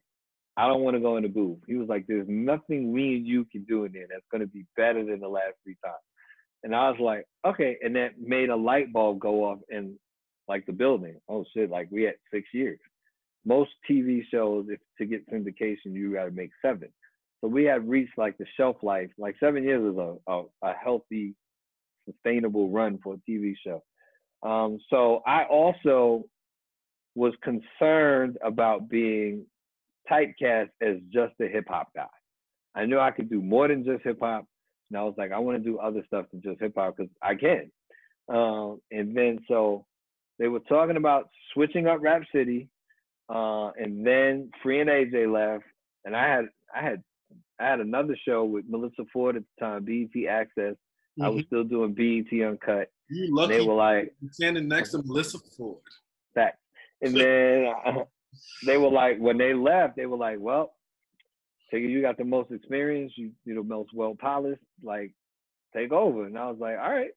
I 0.56 0.66
don't 0.66 0.82
want 0.82 0.96
to 0.96 1.00
go 1.00 1.16
in 1.16 1.22
the 1.22 1.28
booth. 1.28 1.58
He 1.66 1.76
was 1.76 1.88
like, 1.88 2.06
there's 2.06 2.28
nothing 2.28 2.92
we 2.92 3.16
and 3.16 3.26
you 3.26 3.46
can 3.50 3.64
do 3.64 3.84
in 3.84 3.92
there 3.92 4.06
that's 4.10 4.26
going 4.30 4.42
to 4.42 4.46
be 4.46 4.66
better 4.76 5.04
than 5.04 5.20
the 5.20 5.28
last 5.28 5.54
three 5.64 5.76
times. 5.84 5.96
And 6.62 6.74
I 6.74 6.90
was 6.90 7.00
like, 7.00 7.24
okay. 7.46 7.78
And 7.82 7.96
that 7.96 8.20
made 8.20 8.50
a 8.50 8.56
light 8.56 8.92
bulb 8.92 9.18
go 9.18 9.44
off 9.44 9.58
in 9.70 9.98
like 10.48 10.66
the 10.66 10.72
building. 10.72 11.16
Oh 11.28 11.44
shit, 11.54 11.70
like 11.70 11.88
we 11.90 12.02
had 12.02 12.14
six 12.30 12.48
years 12.52 12.78
most 13.44 13.70
TV 13.90 14.22
shows, 14.30 14.66
if 14.68 14.80
to 14.98 15.06
get 15.06 15.28
syndication, 15.28 15.92
you 15.92 16.12
got 16.12 16.24
to 16.24 16.30
make 16.30 16.50
seven. 16.64 16.88
So 17.40 17.48
we 17.48 17.64
had 17.64 17.88
reached 17.88 18.16
like 18.16 18.38
the 18.38 18.46
shelf 18.56 18.76
life. 18.82 19.10
Like 19.18 19.34
seven 19.40 19.64
years 19.64 19.92
is 19.92 19.98
a, 19.98 20.14
a, 20.28 20.42
a 20.62 20.72
healthy, 20.72 21.34
sustainable 22.08 22.70
run 22.70 22.98
for 23.02 23.14
a 23.14 23.30
TV 23.30 23.54
show. 23.64 23.82
Um, 24.48 24.78
so 24.90 25.22
I 25.26 25.44
also 25.44 26.24
was 27.14 27.34
concerned 27.42 28.38
about 28.44 28.88
being 28.88 29.44
typecast 30.10 30.70
as 30.80 30.96
just 31.12 31.34
a 31.40 31.48
hip 31.48 31.66
hop 31.68 31.88
guy. 31.94 32.06
I 32.74 32.86
knew 32.86 32.98
I 32.98 33.10
could 33.10 33.30
do 33.30 33.42
more 33.42 33.68
than 33.68 33.84
just 33.84 34.04
hip 34.04 34.18
hop. 34.20 34.46
And 34.90 34.98
I 34.98 35.04
was 35.04 35.14
like, 35.16 35.32
I 35.32 35.38
want 35.38 35.62
to 35.62 35.70
do 35.70 35.78
other 35.78 36.02
stuff 36.06 36.26
than 36.32 36.42
just 36.42 36.60
hip 36.60 36.74
hop 36.76 36.96
because 36.96 37.10
I 37.22 37.34
can. 37.34 37.70
Um, 38.28 38.80
and 38.90 39.16
then 39.16 39.38
so 39.48 39.84
they 40.38 40.48
were 40.48 40.60
talking 40.60 40.96
about 40.96 41.28
switching 41.52 41.86
up 41.86 41.98
Rap 42.00 42.22
City, 42.34 42.68
uh, 43.28 43.70
and 43.70 44.06
then 44.06 44.50
Free 44.62 44.80
and 44.80 44.90
AJ 44.90 45.32
left, 45.32 45.64
and 46.04 46.16
I 46.16 46.28
had 46.28 46.44
I 46.74 46.82
had 46.82 47.02
I 47.60 47.68
had 47.68 47.80
another 47.80 48.16
show 48.26 48.44
with 48.44 48.64
Melissa 48.68 49.04
Ford 49.12 49.36
at 49.36 49.42
the 49.42 49.64
time, 49.64 49.84
BET 49.84 50.28
Access. 50.28 50.74
Mm-hmm. 50.74 51.22
I 51.22 51.28
was 51.28 51.42
mm-hmm. 51.42 51.46
still 51.46 51.64
doing 51.64 51.94
BET 51.94 52.46
Uncut. 52.46 52.90
You 53.08 53.34
lucky. 53.34 53.58
they 53.58 53.66
were 53.66 53.74
like 53.74 54.14
standing 54.30 54.68
next 54.68 54.90
to 54.90 55.02
Melissa 55.04 55.38
Ford. 55.56 55.78
That, 56.34 56.58
and 57.02 57.14
then 57.14 57.72
they 58.64 58.78
were 58.78 58.90
like, 58.90 59.18
when 59.18 59.38
they 59.38 59.54
left, 59.54 59.96
they 59.96 60.06
were 60.06 60.16
like, 60.16 60.38
well, 60.40 60.72
take 61.70 61.82
you 61.82 62.02
got 62.02 62.18
the 62.18 62.24
most 62.24 62.50
experience, 62.50 63.12
you 63.16 63.32
you 63.44 63.54
know 63.54 63.62
most 63.62 63.90
well 63.94 64.16
polished, 64.18 64.62
like 64.82 65.12
take 65.74 65.92
over. 65.92 66.26
And 66.26 66.38
I 66.38 66.50
was 66.50 66.58
like, 66.60 66.76
all 66.78 66.90
right. 66.90 67.10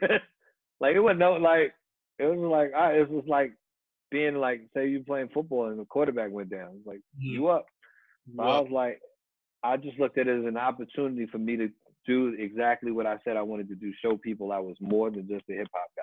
like 0.80 0.94
it 0.94 1.00
was 1.00 1.16
no 1.18 1.34
like 1.34 1.74
it 2.18 2.24
was 2.24 2.38
like 2.38 2.72
I 2.74 2.92
it 2.94 3.10
was 3.10 3.24
like 3.26 3.52
being 4.10 4.36
like 4.36 4.62
say 4.74 4.88
you 4.88 5.00
playing 5.00 5.30
football 5.34 5.68
and 5.68 5.78
the 5.78 5.84
quarterback 5.84 6.30
went 6.30 6.50
down. 6.50 6.80
Like 6.84 6.98
mm-hmm. 6.98 7.26
you 7.26 7.48
up. 7.48 7.66
So 8.36 8.42
I 8.42 8.60
was 8.60 8.70
like, 8.72 9.00
I 9.62 9.76
just 9.76 9.98
looked 10.00 10.18
at 10.18 10.26
it 10.26 10.40
as 10.40 10.46
an 10.46 10.56
opportunity 10.56 11.26
for 11.26 11.38
me 11.38 11.56
to 11.56 11.68
do 12.06 12.34
exactly 12.38 12.90
what 12.90 13.06
I 13.06 13.18
said 13.24 13.36
I 13.36 13.42
wanted 13.42 13.68
to 13.68 13.74
do, 13.74 13.92
show 14.02 14.16
people 14.16 14.52
I 14.52 14.58
was 14.58 14.76
more 14.80 15.10
than 15.10 15.28
just 15.28 15.44
a 15.48 15.52
hip 15.52 15.68
hop 15.72 15.90
guy. 15.96 16.02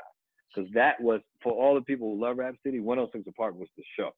Because 0.53 0.71
that 0.73 1.01
was 1.01 1.21
for 1.41 1.51
all 1.51 1.75
the 1.75 1.81
people 1.81 2.13
who 2.13 2.21
love 2.21 2.37
Rap 2.37 2.55
City, 2.63 2.79
106 2.79 3.27
& 3.35 3.37
Park 3.37 3.55
was 3.57 3.67
the 3.75 3.83
show. 3.97 4.11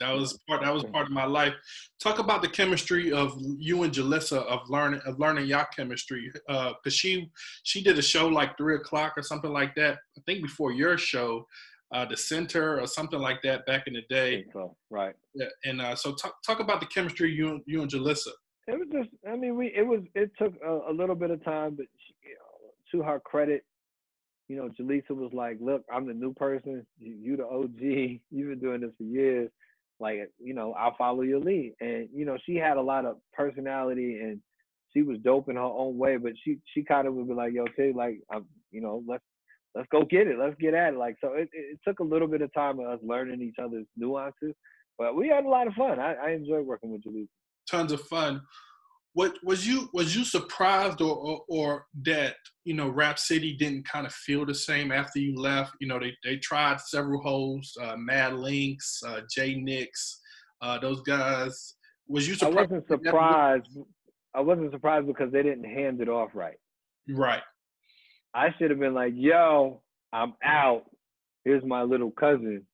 That 0.00 0.12
was 0.12 0.38
part 0.48 0.62
that 0.62 0.72
was 0.72 0.84
part 0.84 1.06
of 1.06 1.12
my 1.12 1.24
life. 1.24 1.54
Talk 2.02 2.18
about 2.18 2.42
the 2.42 2.48
chemistry 2.48 3.12
of 3.12 3.36
you 3.58 3.82
and 3.82 3.92
Julissa 3.92 4.44
of 4.46 4.60
learning 4.68 5.00
of 5.06 5.18
learning 5.18 5.46
your 5.46 5.66
chemistry. 5.76 6.30
Uh, 6.48 6.74
cause 6.84 6.94
she 6.94 7.30
she 7.64 7.82
did 7.82 7.98
a 7.98 8.02
show 8.02 8.28
like 8.28 8.56
three 8.56 8.76
o'clock 8.76 9.14
or 9.16 9.22
something 9.22 9.52
like 9.52 9.74
that. 9.76 9.98
I 10.16 10.20
think 10.26 10.42
before 10.42 10.72
your 10.72 10.98
show 10.98 11.46
uh, 11.92 12.04
the 12.04 12.16
center 12.16 12.80
or 12.80 12.86
something 12.86 13.18
like 13.18 13.42
that 13.42 13.64
back 13.66 13.86
in 13.86 13.94
the 13.94 14.02
day. 14.10 14.44
So, 14.52 14.76
right. 14.90 15.14
Yeah, 15.34 15.46
and 15.64 15.80
uh, 15.80 15.94
so 15.94 16.14
talk 16.14 16.42
talk 16.42 16.60
about 16.60 16.80
the 16.80 16.86
chemistry 16.86 17.32
you 17.32 17.62
you 17.66 17.82
and 17.82 17.90
Julissa. 17.90 18.32
It 18.66 18.78
was 18.78 18.88
just, 18.92 19.08
I 19.26 19.34
mean, 19.36 19.56
we 19.56 19.72
it 19.74 19.86
was 19.86 20.00
it 20.14 20.30
took 20.38 20.52
a, 20.64 20.90
a 20.90 20.92
little 20.92 21.14
bit 21.14 21.30
of 21.30 21.42
time, 21.44 21.74
but 21.74 21.86
she, 22.06 22.14
you 22.28 22.34
know, 22.34 23.00
to 23.00 23.10
her 23.10 23.20
credit, 23.20 23.64
you 24.48 24.56
know, 24.56 24.70
Julissa 24.78 25.10
was 25.10 25.32
like, 25.32 25.58
"Look, 25.60 25.82
I'm 25.92 26.06
the 26.06 26.14
new 26.14 26.32
person. 26.34 26.86
You, 26.98 27.16
you 27.20 27.36
the 27.36 27.46
OG. 27.46 28.20
You've 28.30 28.48
been 28.48 28.60
doing 28.60 28.80
this 28.80 28.90
for 28.96 29.04
years. 29.04 29.50
Like, 30.00 30.30
you 30.38 30.54
know, 30.54 30.72
I'll 30.72 30.96
follow 30.96 31.22
your 31.22 31.40
lead." 31.40 31.74
And 31.80 32.08
you 32.14 32.24
know, 32.24 32.38
she 32.44 32.56
had 32.56 32.76
a 32.76 32.82
lot 32.82 33.04
of 33.04 33.16
personality 33.32 34.18
and 34.20 34.40
she 34.92 35.02
was 35.02 35.18
dope 35.18 35.48
in 35.48 35.56
her 35.56 35.62
own 35.62 35.98
way, 35.98 36.16
but 36.16 36.32
she 36.42 36.58
she 36.74 36.82
kind 36.82 37.06
of 37.06 37.14
would 37.14 37.28
be 37.28 37.34
like, 37.34 37.52
"Yo, 37.52 37.64
okay, 37.64 37.92
like, 37.94 38.20
I'm, 38.32 38.46
you 38.70 38.80
know, 38.80 39.02
let's 39.06 39.24
let's 39.74 39.88
go 39.90 40.04
get 40.04 40.26
it. 40.26 40.38
Let's 40.38 40.56
get 40.60 40.74
at 40.74 40.94
it. 40.94 40.98
Like 40.98 41.16
so, 41.20 41.34
it, 41.34 41.48
it 41.52 41.78
took 41.86 42.00
a 42.00 42.04
little 42.04 42.28
bit 42.28 42.42
of 42.42 42.52
time 42.54 42.80
of 42.80 42.86
us 42.86 42.98
learning 43.02 43.42
each 43.42 43.56
other's 43.62 43.86
nuances, 43.96 44.54
but 44.96 45.14
we 45.14 45.28
had 45.28 45.44
a 45.44 45.48
lot 45.48 45.66
of 45.66 45.74
fun. 45.74 45.98
I, 45.98 46.14
I 46.14 46.30
enjoyed 46.30 46.66
working 46.66 46.90
with 46.90 47.02
Julissa. 47.04 47.28
Tons 47.70 47.92
of 47.92 48.00
fun. 48.02 48.40
What 49.18 49.34
was 49.42 49.66
you 49.66 49.88
was 49.92 50.14
you 50.14 50.22
surprised 50.22 51.00
or, 51.00 51.16
or, 51.16 51.40
or 51.48 51.86
that 52.02 52.36
you 52.64 52.74
know 52.74 52.88
Rap 52.88 53.18
City 53.18 53.52
didn't 53.52 53.84
kind 53.84 54.06
of 54.06 54.12
feel 54.12 54.46
the 54.46 54.54
same 54.54 54.92
after 54.92 55.18
you 55.18 55.34
left? 55.34 55.72
You 55.80 55.88
know 55.88 55.98
they 55.98 56.14
they 56.22 56.36
tried 56.36 56.80
several 56.80 57.20
hosts, 57.20 57.76
uh, 57.82 57.96
Mad 57.96 58.34
Linx, 58.34 58.76
uh, 59.04 59.22
Jay 59.28 59.56
Nix, 59.56 60.20
uh, 60.62 60.78
those 60.78 61.00
guys. 61.00 61.74
Was 62.06 62.28
you 62.28 62.36
surprised? 62.36 62.58
I 62.58 62.62
wasn't 62.62 62.86
surprised. 62.86 63.78
I 64.36 64.40
wasn't 64.40 64.70
surprised 64.70 65.08
because 65.08 65.32
they 65.32 65.42
didn't 65.42 65.64
hand 65.64 66.00
it 66.00 66.08
off 66.08 66.30
right. 66.32 66.58
Right. 67.08 67.42
I 68.36 68.50
should 68.56 68.70
have 68.70 68.78
been 68.78 68.94
like, 68.94 69.14
yo, 69.16 69.82
I'm 70.12 70.34
out. 70.44 70.84
Here's 71.44 71.64
my 71.64 71.82
little 71.82 72.12
cousin. 72.12 72.64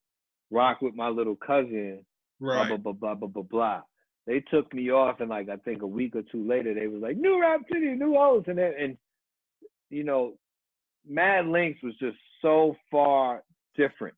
Rock 0.50 0.82
with 0.82 0.94
my 0.94 1.08
little 1.08 1.36
cousin. 1.36 2.04
Right. 2.38 2.68
Blah, 2.68 2.76
blah, 2.76 2.92
blah, 2.92 3.14
blah, 3.14 3.28
blah, 3.28 3.42
blah, 3.42 3.82
They 4.26 4.40
took 4.40 4.72
me 4.72 4.90
off, 4.90 5.20
and 5.20 5.28
like, 5.28 5.48
I 5.48 5.56
think 5.56 5.82
a 5.82 5.86
week 5.86 6.16
or 6.16 6.22
two 6.22 6.48
later, 6.48 6.72
they 6.72 6.86
was 6.86 7.02
like, 7.02 7.16
new 7.16 7.40
Rap 7.40 7.60
City, 7.70 7.92
new 7.94 8.14
host. 8.14 8.48
And, 8.48 8.58
then, 8.58 8.72
and 8.78 8.96
you 9.90 10.04
know, 10.04 10.34
Mad 11.06 11.44
Linx 11.44 11.76
was 11.82 11.94
just 12.00 12.16
so 12.40 12.74
far 12.90 13.42
different. 13.76 14.14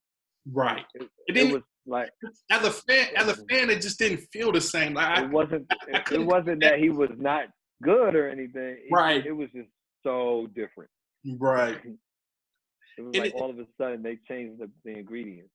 Right. 0.52 0.84
It, 0.94 1.08
it, 1.28 1.36
it 1.36 1.52
was 1.52 1.62
like 1.86 2.10
as 2.50 2.64
a 2.64 2.70
fan, 2.70 3.08
as 3.16 3.28
a 3.28 3.34
fan, 3.46 3.70
it 3.70 3.80
just 3.80 3.98
didn't 3.98 4.20
feel 4.32 4.52
the 4.52 4.60
same. 4.60 4.94
Like, 4.94 5.24
it 5.24 5.30
wasn't. 5.30 5.66
I, 5.70 5.98
I 5.98 6.14
it 6.14 6.24
wasn't 6.24 6.60
that 6.62 6.78
he 6.78 6.90
was 6.90 7.10
not 7.16 7.46
good 7.82 8.14
or 8.14 8.28
anything. 8.28 8.78
Right. 8.90 9.24
It, 9.24 9.32
was 9.32 9.48
just 9.54 9.68
so 10.02 10.48
different. 10.54 10.90
Right. 11.38 11.80
It 12.98 13.04
was 13.04 13.14
like 13.14 13.34
it, 13.34 13.34
all 13.34 13.50
of 13.50 13.58
a 13.58 13.66
sudden 13.78 14.02
they 14.02 14.18
changed 14.26 14.58
the, 14.58 14.70
the 14.82 14.96
ingredients. 14.96 15.50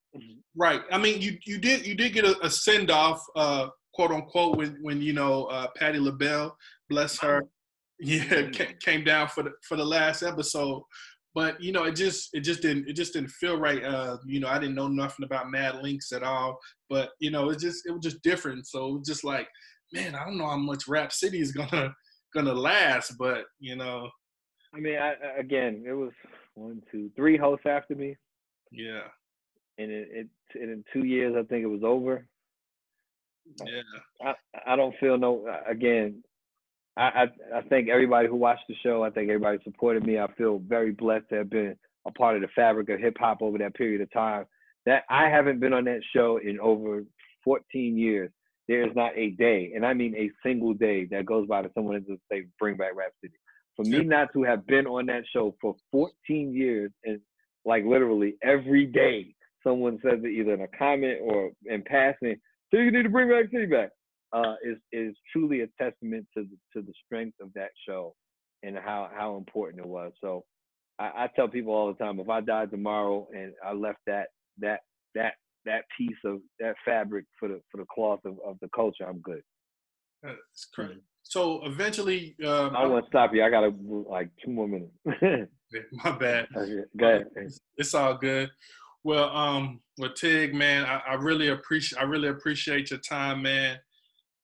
Right. 0.56 0.84
I 0.92 1.00
mean, 1.00 1.22
you 1.22 1.40
you 1.44 1.58
did 1.58 1.88
you 1.88 1.96
did 1.96 2.14
get 2.14 2.24
a, 2.24 2.38
a 2.46 2.52
send 2.52 2.92
off, 2.92 3.20
uh, 3.36 3.70
quote 3.94 4.12
unquote, 4.12 4.58
when 4.58 4.78
when 4.82 5.02
you 5.02 5.14
know 5.14 5.46
uh, 5.46 5.68
Patti 5.78 6.00
LaBelle, 6.00 6.56
bless 6.90 7.20
her, 7.20 7.44
yeah, 8.00 8.24
mm-hmm. 8.24 8.78
came 8.84 9.04
down 9.04 9.28
for 9.28 9.44
the 9.44 9.52
for 9.68 9.78
the 9.78 9.86
last 9.86 10.24
episode. 10.24 10.84
But 11.34 11.62
you 11.62 11.72
know, 11.72 11.86
it 11.86 11.96
just 11.96 12.30
it 12.34 12.42
just 12.42 12.62
didn't 12.62 12.90
it 12.90 12.94
just 12.94 13.14
didn't 13.14 13.32
feel 13.32 13.58
right. 13.58 13.84
Uh, 13.84 14.18
you 14.26 14.40
know, 14.40 14.48
I 14.48 14.60
didn't 14.60 14.76
know 14.76 14.88
nothing 14.88 15.24
about 15.24 15.50
Mad 15.50 15.76
Linx 15.76 16.14
at 16.14 16.24
all. 16.24 16.60
But 16.90 17.12
you 17.20 17.32
know, 17.32 17.50
it 17.50 17.60
just 17.60 17.86
it 17.86 17.92
was 17.92 18.02
just 18.02 18.22
different. 18.22 18.68
So 18.68 18.88
it 18.88 19.00
was 19.00 19.08
just 19.08 19.24
like, 19.24 19.48
man, 19.94 20.16
I 20.16 20.26
don't 20.26 20.38
know 20.38 20.48
how 20.48 20.58
much 20.58 20.88
Rap 20.88 21.12
City 21.14 21.40
is 21.40 21.52
gonna 21.52 21.94
gonna 22.36 22.54
last. 22.54 23.14
But 23.18 23.46
you 23.60 23.78
know, 23.78 24.10
I 24.74 24.80
mean, 24.80 24.98
I, 24.98 25.14
again, 25.38 25.84
it 25.88 25.94
was 25.94 26.12
one, 26.56 26.82
two, 26.92 27.10
three 27.16 27.38
hosts 27.38 27.66
after 27.66 27.96
me. 27.96 28.16
Yeah. 28.72 29.04
And 29.78 29.92
it, 29.92 30.08
it 30.12 30.28
and 30.56 30.70
in 30.70 30.84
two 30.94 31.06
years, 31.06 31.36
I 31.38 31.44
think 31.44 31.64
it 31.64 31.68
was 31.68 31.84
over. 31.84 32.26
Yeah. 33.46 33.82
I, 34.66 34.74
I 34.74 34.76
don't 34.76 34.96
feel 35.00 35.18
no. 35.18 35.48
Uh, 35.48 35.70
again, 35.70 36.24
I, 36.98 37.04
I 37.04 37.58
I 37.58 37.62
think 37.64 37.90
everybody 37.90 38.28
who 38.28 38.36
watched 38.36 38.68
the 38.68 38.76
show, 38.84 39.04
I 39.04 39.10
think 39.10 39.30
everybody 39.30 39.60
supported 39.64 40.06
me. 40.06 40.20
I 40.20 40.28
feel 40.38 40.60
very 40.60 40.92
blessed 40.92 41.30
to 41.30 41.36
have 41.38 41.50
been 41.50 41.76
a 42.08 42.12
part 42.12 42.36
of 42.36 42.42
the 42.42 42.48
fabric 42.56 42.90
of 42.90 43.00
hip 43.00 43.18
hop 43.20 43.42
over 43.42 43.58
that 43.60 43.76
period 43.76 44.02
of 44.02 44.12
time. 44.12 44.46
That 44.86 45.04
I 45.10 45.30
haven't 45.30 45.60
been 45.60 45.74
on 45.74 45.86
that 45.86 46.02
show 46.16 46.40
in 46.44 46.60
over 46.60 47.04
14 47.44 47.98
years. 47.98 48.32
There 48.68 48.88
is 48.88 48.96
not 48.96 49.12
a 49.18 49.32
day, 49.32 49.74
and 49.76 49.86
I 49.86 49.94
mean 49.94 50.16
a 50.16 50.32
single 50.46 50.74
day, 50.74 51.06
that 51.12 51.26
goes 51.26 51.48
by 51.48 51.62
that 51.62 51.74
someone 51.74 52.00
doesn't 52.00 52.22
say 52.32 52.46
bring 52.60 52.78
back 52.78 52.96
Rap 52.96 53.12
City 53.22 53.36
for 53.76 53.86
me 53.86 54.04
not 54.04 54.32
to 54.34 54.44
have 54.44 54.66
been 54.68 54.86
on 54.88 55.06
that 55.08 55.24
show 55.34 55.56
for 55.62 55.76
14 55.92 56.54
years 56.54 56.92
and 57.04 57.20
like 57.66 57.86
literally 57.86 58.36
every 58.44 58.86
day 58.86 59.34
someone 59.64 60.00
says 60.04 60.20
it 60.24 60.28
either 60.28 60.54
in 60.54 60.62
a 60.62 60.68
comment 60.68 61.20
or 61.22 61.52
in 61.66 61.84
passing, 61.84 62.36
so 62.72 62.80
you 62.80 62.92
need 62.92 63.04
to 63.04 63.10
bring 63.10 63.30
back 63.30 63.52
City 63.52 63.66
back, 63.66 63.90
uh, 64.34 64.56
is 64.64 64.78
is 64.92 65.16
truly 65.32 65.62
a 65.62 65.68
testament 65.82 66.26
to 66.38 66.44
the, 66.44 66.58
to 66.80 66.86
the 66.86 66.94
strength 67.06 67.36
of 67.42 67.50
that 67.54 67.70
show 67.88 68.16
and 68.64 68.78
how 68.78 69.10
how 69.16 69.38
important 69.38 69.84
it 69.84 69.90
was. 69.90 70.12
So 70.22 70.44
I, 71.00 71.24
I 71.24 71.30
tell 71.36 71.48
people 71.48 71.74
all 71.74 71.88
the 71.88 72.04
time, 72.04 72.20
if 72.20 72.30
I 72.30 72.42
died 72.42 72.72
tomorrow 72.72 73.28
and 73.36 73.54
I 73.66 73.74
left 73.74 74.00
that 74.08 74.28
that 74.60 74.82
that 75.16 75.34
that 75.66 75.84
piece 75.98 76.18
of 76.26 76.40
that 76.60 76.76
fabric 76.86 77.26
for 77.40 77.50
the 77.50 77.62
for 77.72 77.78
the 77.78 77.86
cloth 77.94 78.22
of, 78.26 78.38
of 78.46 78.58
the 78.62 78.70
culture, 78.76 79.06
I'm 79.08 79.20
good. 79.20 79.42
That's 80.24 80.68
crazy. 80.74 81.02
So 81.24 81.66
eventually, 81.66 82.36
um, 82.46 82.76
I 82.76 82.86
want 82.86 83.06
to 83.06 83.10
stop 83.10 83.34
you. 83.34 83.44
I 83.44 83.50
got 83.50 83.64
like 84.10 84.30
two 84.44 84.52
more 84.52 84.68
minutes. 84.68 84.94
my 85.92 86.12
bad. 86.12 86.48
Go 86.98 87.06
ahead. 87.06 87.28
It's, 87.78 87.94
all 87.94 88.16
good. 88.16 88.50
Well, 89.04 89.36
um, 89.36 89.80
well, 89.98 90.14
Tig, 90.14 90.54
man, 90.54 90.86
I, 90.86 91.02
I, 91.10 91.14
really 91.16 91.50
appreciate. 91.50 92.00
I 92.00 92.04
really 92.04 92.30
appreciate 92.30 92.92
your 92.92 93.00
time, 93.00 93.42
man. 93.42 93.78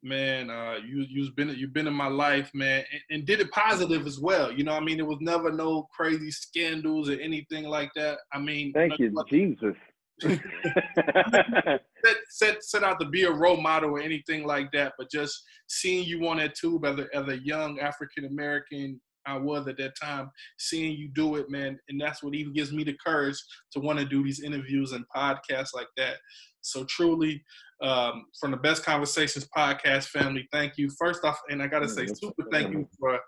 Man, 0.03 0.49
uh, 0.49 0.75
you 0.85 1.05
you've 1.09 1.35
been 1.35 1.49
you've 1.49 1.73
been 1.73 1.87
in 1.87 1.93
my 1.93 2.07
life, 2.07 2.49
man, 2.53 2.83
and, 2.91 3.01
and 3.09 3.25
did 3.25 3.39
it 3.39 3.51
positive 3.51 4.05
as 4.07 4.19
well. 4.19 4.51
You 4.51 4.63
know, 4.63 4.73
I 4.73 4.79
mean, 4.79 4.99
it 4.99 5.05
was 5.05 5.17
never 5.21 5.51
no 5.51 5.87
crazy 5.95 6.31
scandals 6.31 7.09
or 7.09 7.13
anything 7.13 7.65
like 7.65 7.91
that. 7.95 8.19
I 8.33 8.39
mean, 8.39 8.73
thank 8.73 8.97
you, 8.99 9.13
Jesus. 9.29 9.75
set, 10.21 12.17
set 12.29 12.63
set 12.63 12.83
out 12.83 12.99
to 12.99 13.07
be 13.07 13.23
a 13.23 13.31
role 13.31 13.61
model 13.61 13.91
or 13.91 13.99
anything 13.99 14.45
like 14.45 14.71
that, 14.71 14.93
but 14.97 15.11
just 15.11 15.43
seeing 15.67 16.05
you 16.05 16.27
on 16.27 16.37
that 16.37 16.55
tube 16.55 16.85
as 16.85 16.97
a, 16.97 17.07
as 17.15 17.27
a 17.27 17.37
young 17.39 17.79
African 17.79 18.25
American 18.25 18.99
I 19.27 19.37
was 19.37 19.67
at 19.67 19.77
that 19.77 19.93
time, 20.01 20.31
seeing 20.57 20.97
you 20.97 21.09
do 21.09 21.35
it, 21.35 21.49
man, 21.49 21.77
and 21.89 21.99
that's 21.99 22.23
what 22.23 22.33
even 22.33 22.53
gives 22.53 22.71
me 22.71 22.83
the 22.83 22.97
courage 23.05 23.37
to 23.73 23.79
want 23.79 23.99
to 23.99 24.05
do 24.05 24.23
these 24.23 24.41
interviews 24.41 24.93
and 24.93 25.05
podcasts 25.15 25.75
like 25.75 25.89
that. 25.97 26.15
So 26.61 26.85
truly, 26.85 27.43
um, 27.81 28.25
from 28.39 28.51
the 28.51 28.57
Best 28.57 28.83
Conversations 28.83 29.47
podcast 29.55 30.05
family, 30.05 30.47
thank 30.51 30.77
you. 30.77 30.89
First 30.97 31.23
off, 31.23 31.39
and 31.49 31.61
I 31.61 31.67
gotta 31.67 31.87
say, 31.87 32.07
super 32.07 32.43
thank 32.51 32.73
you 32.73 32.87
for 32.99 33.19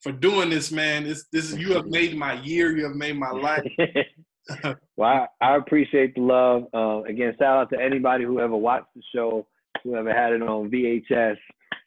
for 0.00 0.12
doing 0.12 0.48
this, 0.48 0.72
man. 0.72 1.04
This 1.04 1.26
this 1.32 1.50
is 1.50 1.58
you 1.58 1.74
have 1.74 1.86
made 1.86 2.16
my 2.16 2.40
year. 2.40 2.76
You 2.76 2.84
have 2.84 2.96
made 2.96 3.18
my 3.18 3.30
life. 3.30 3.70
well, 4.96 5.28
I, 5.40 5.52
I, 5.52 5.56
appreciate 5.56 6.14
the 6.14 6.22
love. 6.22 6.64
Uh, 6.74 7.02
again, 7.04 7.34
shout 7.38 7.58
out 7.58 7.70
to 7.70 7.80
anybody 7.80 8.24
who 8.24 8.40
ever 8.40 8.56
watched 8.56 8.88
the 8.94 9.02
show, 9.14 9.46
who 9.84 9.96
ever 9.96 10.12
had 10.12 10.32
it 10.32 10.42
on 10.42 10.70
VHS. 10.70 11.36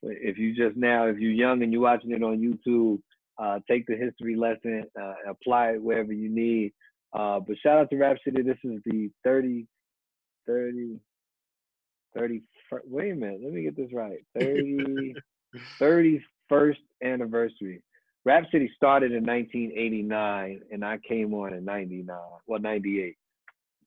If 0.03 0.37
you 0.37 0.55
just 0.55 0.77
now, 0.77 1.07
if 1.07 1.17
you're 1.17 1.31
young 1.31 1.63
and 1.63 1.71
you're 1.71 1.81
watching 1.81 2.11
it 2.11 2.23
on 2.23 2.39
YouTube, 2.39 3.01
uh, 3.37 3.59
take 3.69 3.85
the 3.87 3.95
history 3.95 4.35
lesson, 4.35 4.83
uh, 4.99 5.13
apply 5.29 5.71
it 5.71 5.83
wherever 5.83 6.13
you 6.13 6.29
need. 6.29 6.73
Uh, 7.13 7.39
but 7.39 7.57
shout 7.61 7.77
out 7.77 7.89
to 7.89 7.97
Rap 7.97 8.17
City. 8.23 8.41
This 8.41 8.57
is 8.63 8.81
the 8.85 9.09
30, 9.23 9.67
30, 10.47 10.99
30. 12.15 12.41
Wait 12.85 13.11
a 13.11 13.15
minute. 13.15 13.41
Let 13.43 13.53
me 13.53 13.63
get 13.63 13.75
this 13.75 13.93
right. 13.93 14.19
30, 14.39 15.13
31st 15.79 16.77
anniversary. 17.03 17.83
Rap 18.25 18.45
City 18.51 18.71
started 18.75 19.11
in 19.11 19.25
1989, 19.25 20.61
and 20.71 20.85
I 20.85 20.97
came 21.07 21.33
on 21.33 21.53
in 21.53 21.65
99. 21.65 22.17
Well, 22.47 22.59
98. 22.59 23.15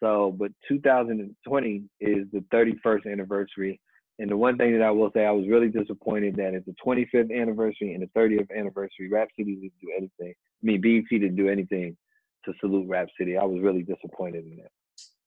So, 0.01 0.35
but 0.39 0.53
2020 0.69 1.85
is 2.01 2.27
the 2.33 2.45
31st 2.53 3.11
anniversary. 3.11 3.81
And 4.19 4.31
the 4.31 4.37
one 4.37 4.57
thing 4.57 4.73
that 4.73 4.83
I 4.83 4.91
will 4.91 5.11
say, 5.13 5.27
I 5.27 5.31
was 5.31 5.47
really 5.47 5.69
disappointed 5.69 6.37
that 6.37 6.55
it's 6.55 6.67
the 6.67 6.75
25th 6.85 7.35
anniversary 7.35 7.93
and 7.93 8.03
the 8.03 8.19
30th 8.19 8.49
anniversary. 8.57 9.11
Rap 9.11 9.29
City 9.37 9.55
didn't 9.55 9.81
do 9.81 9.93
anything. 9.97 10.33
I 10.33 10.63
mean, 10.63 10.81
BET 10.81 11.05
didn't 11.11 11.37
do 11.37 11.49
anything 11.49 11.97
to 12.47 12.55
salute 12.61 12.89
Rap 12.89 13.09
City. 13.19 13.37
I 13.37 13.45
was 13.45 13.61
really 13.63 13.83
disappointed 13.83 14.47
in 14.47 14.57
that. 14.57 14.71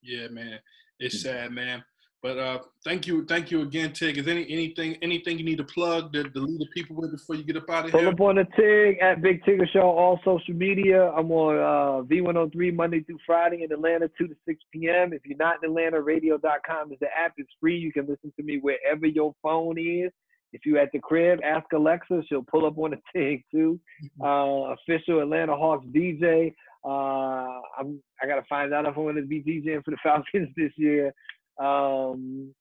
Yeah, 0.01 0.27
man, 0.29 0.59
it's 0.99 1.17
mm. 1.17 1.23
sad, 1.23 1.51
man. 1.51 1.83
But 2.21 2.37
uh, 2.37 2.59
thank 2.83 3.07
you, 3.07 3.25
thank 3.25 3.49
you 3.49 3.61
again, 3.61 3.93
Tig. 3.93 4.17
Is 4.17 4.27
any 4.27 4.45
anything 4.49 4.97
anything 5.01 5.39
you 5.39 5.45
need 5.45 5.57
to 5.59 5.63
plug 5.63 6.11
to, 6.13 6.23
to 6.23 6.39
lead 6.39 6.59
the 6.59 6.67
people 6.73 6.97
with 6.97 7.11
before 7.11 7.35
you 7.35 7.43
get 7.43 7.55
up 7.55 7.69
out 7.69 7.85
of 7.85 7.91
here? 7.91 8.01
Pull 8.01 8.09
up 8.09 8.19
on 8.19 8.35
the 8.35 8.45
Tig 8.57 8.99
at 9.01 9.21
Big 9.21 9.41
Tigger 9.43 9.69
Show, 9.71 9.81
all 9.81 10.19
social 10.25 10.53
media. 10.53 11.11
I'm 11.11 11.31
on 11.31 11.55
uh, 11.55 12.03
V103 12.03 12.73
Monday 12.73 13.03
through 13.03 13.19
Friday 13.25 13.63
in 13.63 13.71
Atlanta, 13.71 14.09
2 14.17 14.27
to 14.27 14.35
6 14.45 14.59
p.m. 14.73 15.13
If 15.13 15.21
you're 15.25 15.37
not 15.37 15.63
in 15.63 15.69
Atlanta, 15.69 16.01
radio.com 16.01 16.91
is 16.91 16.99
the 16.99 17.07
app. 17.17 17.33
It's 17.37 17.49
free. 17.61 17.77
You 17.77 17.93
can 17.93 18.05
listen 18.05 18.33
to 18.35 18.43
me 18.43 18.59
wherever 18.61 19.05
your 19.05 19.33
phone 19.41 19.77
is. 19.77 20.11
If 20.51 20.65
you're 20.65 20.79
at 20.79 20.91
the 20.91 20.99
crib, 20.99 21.39
ask 21.45 21.71
Alexa. 21.73 22.23
She'll 22.27 22.43
pull 22.43 22.65
up 22.65 22.77
on 22.77 22.91
the 22.91 22.97
Tig 23.15 23.43
too. 23.49 23.79
Mm-hmm. 24.19 24.23
Uh, 24.23 24.73
official 24.73 25.21
Atlanta 25.21 25.55
Hawks 25.55 25.85
DJ. 25.95 26.53
Uh, 26.83 27.61
I'm, 27.77 28.01
I 28.21 28.27
got 28.27 28.35
to 28.35 28.43
find 28.49 28.73
out 28.73 28.85
if 28.85 28.97
I'm 28.97 29.03
going 29.03 29.15
to 29.15 29.21
be 29.21 29.41
DJing 29.41 29.83
for 29.85 29.91
the 29.91 29.97
Falcons 30.03 30.49
this 30.57 30.71
year. 30.75 31.13
Um, 31.59 32.53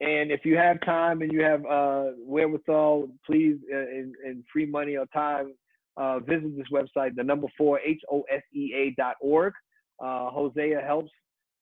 and 0.00 0.30
if 0.30 0.44
you 0.44 0.56
have 0.56 0.80
time 0.82 1.22
and 1.22 1.32
you 1.32 1.42
have 1.42 1.64
uh, 1.66 2.10
wherewithal, 2.18 3.08
please, 3.26 3.56
uh, 3.72 3.78
in, 3.78 4.12
in, 4.24 4.44
free 4.52 4.66
money 4.66 4.96
or 4.96 5.06
time, 5.06 5.54
uh, 5.96 6.20
visit 6.20 6.56
this 6.56 6.66
website, 6.72 7.16
the 7.16 7.24
number 7.24 7.48
four, 7.58 7.80
H 7.80 8.00
O 8.10 8.22
S 8.32 8.42
E 8.54 8.72
A 8.74 8.94
dot 9.00 9.16
org. 9.20 9.52
Uh, 10.00 10.30
Hosea 10.30 10.80
helps. 10.80 11.10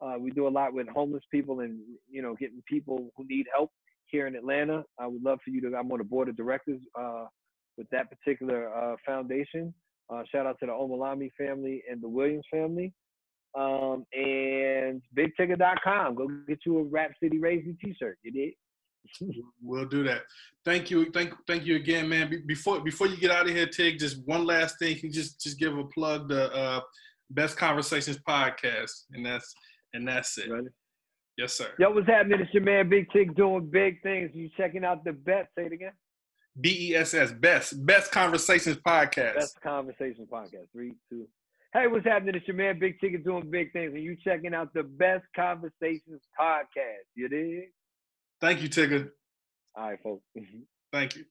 Uh, 0.02 0.16
we 0.18 0.30
do 0.30 0.46
a 0.46 0.50
lot 0.50 0.74
with 0.74 0.86
homeless 0.88 1.22
people 1.30 1.60
and, 1.60 1.80
you 2.10 2.20
know, 2.20 2.34
getting 2.34 2.62
people 2.68 3.10
who 3.16 3.24
need 3.26 3.46
help 3.54 3.70
here 4.04 4.26
in 4.26 4.36
Atlanta. 4.36 4.84
I 4.98 5.06
would 5.06 5.22
love 5.22 5.38
for 5.42 5.50
you 5.50 5.62
to, 5.62 5.74
I'm 5.74 5.90
on 5.90 5.98
the 5.98 6.04
board 6.04 6.28
of 6.28 6.36
directors 6.36 6.80
uh, 7.00 7.24
with 7.78 7.88
that 7.90 8.10
particular 8.10 8.96
foundation. 9.06 9.72
shout 10.30 10.44
out 10.44 10.58
to 10.60 10.66
the 10.66 10.72
Omilami 10.72 11.30
family 11.38 11.82
and 11.90 12.02
the 12.02 12.08
Williams 12.08 12.44
family. 12.50 12.92
Um, 13.56 14.04
and 14.12 15.00
bigtigger.com. 15.16 16.14
Go 16.14 16.28
get 16.46 16.58
you 16.66 16.78
a 16.78 16.82
Rap 16.84 17.12
City 17.22 17.38
Raising 17.38 17.76
t-shirt. 17.82 18.18
You 18.22 18.32
did. 18.32 18.52
we'll 19.62 19.86
do 19.86 20.04
that. 20.04 20.22
Thank 20.64 20.90
you, 20.90 21.10
thank, 21.12 21.32
thank 21.46 21.64
you 21.64 21.76
again, 21.76 22.08
man. 22.08 22.28
Be- 22.28 22.42
before 22.46 22.80
before 22.80 23.06
you 23.06 23.16
get 23.16 23.30
out 23.30 23.48
of 23.48 23.54
here, 23.54 23.66
Tig, 23.66 23.98
just 23.98 24.26
one 24.26 24.44
last 24.44 24.78
thing. 24.78 24.96
Can 24.96 25.06
you 25.06 25.14
just 25.14 25.40
just 25.40 25.58
give 25.58 25.78
a 25.78 25.84
plug 25.84 26.28
the 26.28 26.52
uh, 26.52 26.80
Best 27.30 27.56
Conversations 27.56 28.18
podcast, 28.18 29.04
and 29.12 29.24
that's 29.24 29.54
and 29.94 30.06
that's 30.06 30.36
it. 30.38 30.50
Ready? 30.50 30.68
Yes, 31.38 31.54
sir. 31.54 31.68
Yo, 31.78 31.90
what's 31.90 32.06
happening? 32.06 32.40
It's 32.40 32.52
your 32.52 32.62
man 32.62 32.88
Big 32.88 33.10
Tig 33.10 33.34
doing 33.36 33.68
big 33.70 34.02
things. 34.02 34.30
You 34.34 34.48
checking 34.56 34.84
out 34.84 35.04
the 35.04 35.12
best? 35.12 35.48
Say 35.56 35.66
it 35.66 35.72
again. 35.72 35.92
B 36.60 36.90
E 36.90 36.96
S 36.96 37.14
S 37.14 37.32
Best 37.32 37.84
Best 37.84 38.10
Conversations 38.10 38.76
podcast. 38.78 39.34
Best 39.34 39.60
Conversations 39.62 40.28
podcast. 40.32 40.70
Three, 40.72 40.94
two. 41.10 41.28
Hey, 41.72 41.86
what's 41.88 42.06
happening? 42.06 42.34
It's 42.34 42.46
your 42.46 42.56
man 42.56 42.78
Big 42.78 42.98
Tigger 43.00 43.22
doing 43.22 43.50
big 43.50 43.72
things, 43.72 43.92
and 43.94 44.02
you 44.02 44.16
checking 44.24 44.54
out 44.54 44.72
the 44.72 44.82
Best 44.82 45.24
Conversations 45.34 46.22
podcast. 46.38 47.06
You 47.14 47.28
did. 47.28 47.64
Thank 48.40 48.62
you, 48.62 48.68
Tigger. 48.68 49.10
All 49.74 49.90
right, 49.90 49.98
folks. 50.02 50.24
Thank 50.92 51.16
you. 51.16 51.24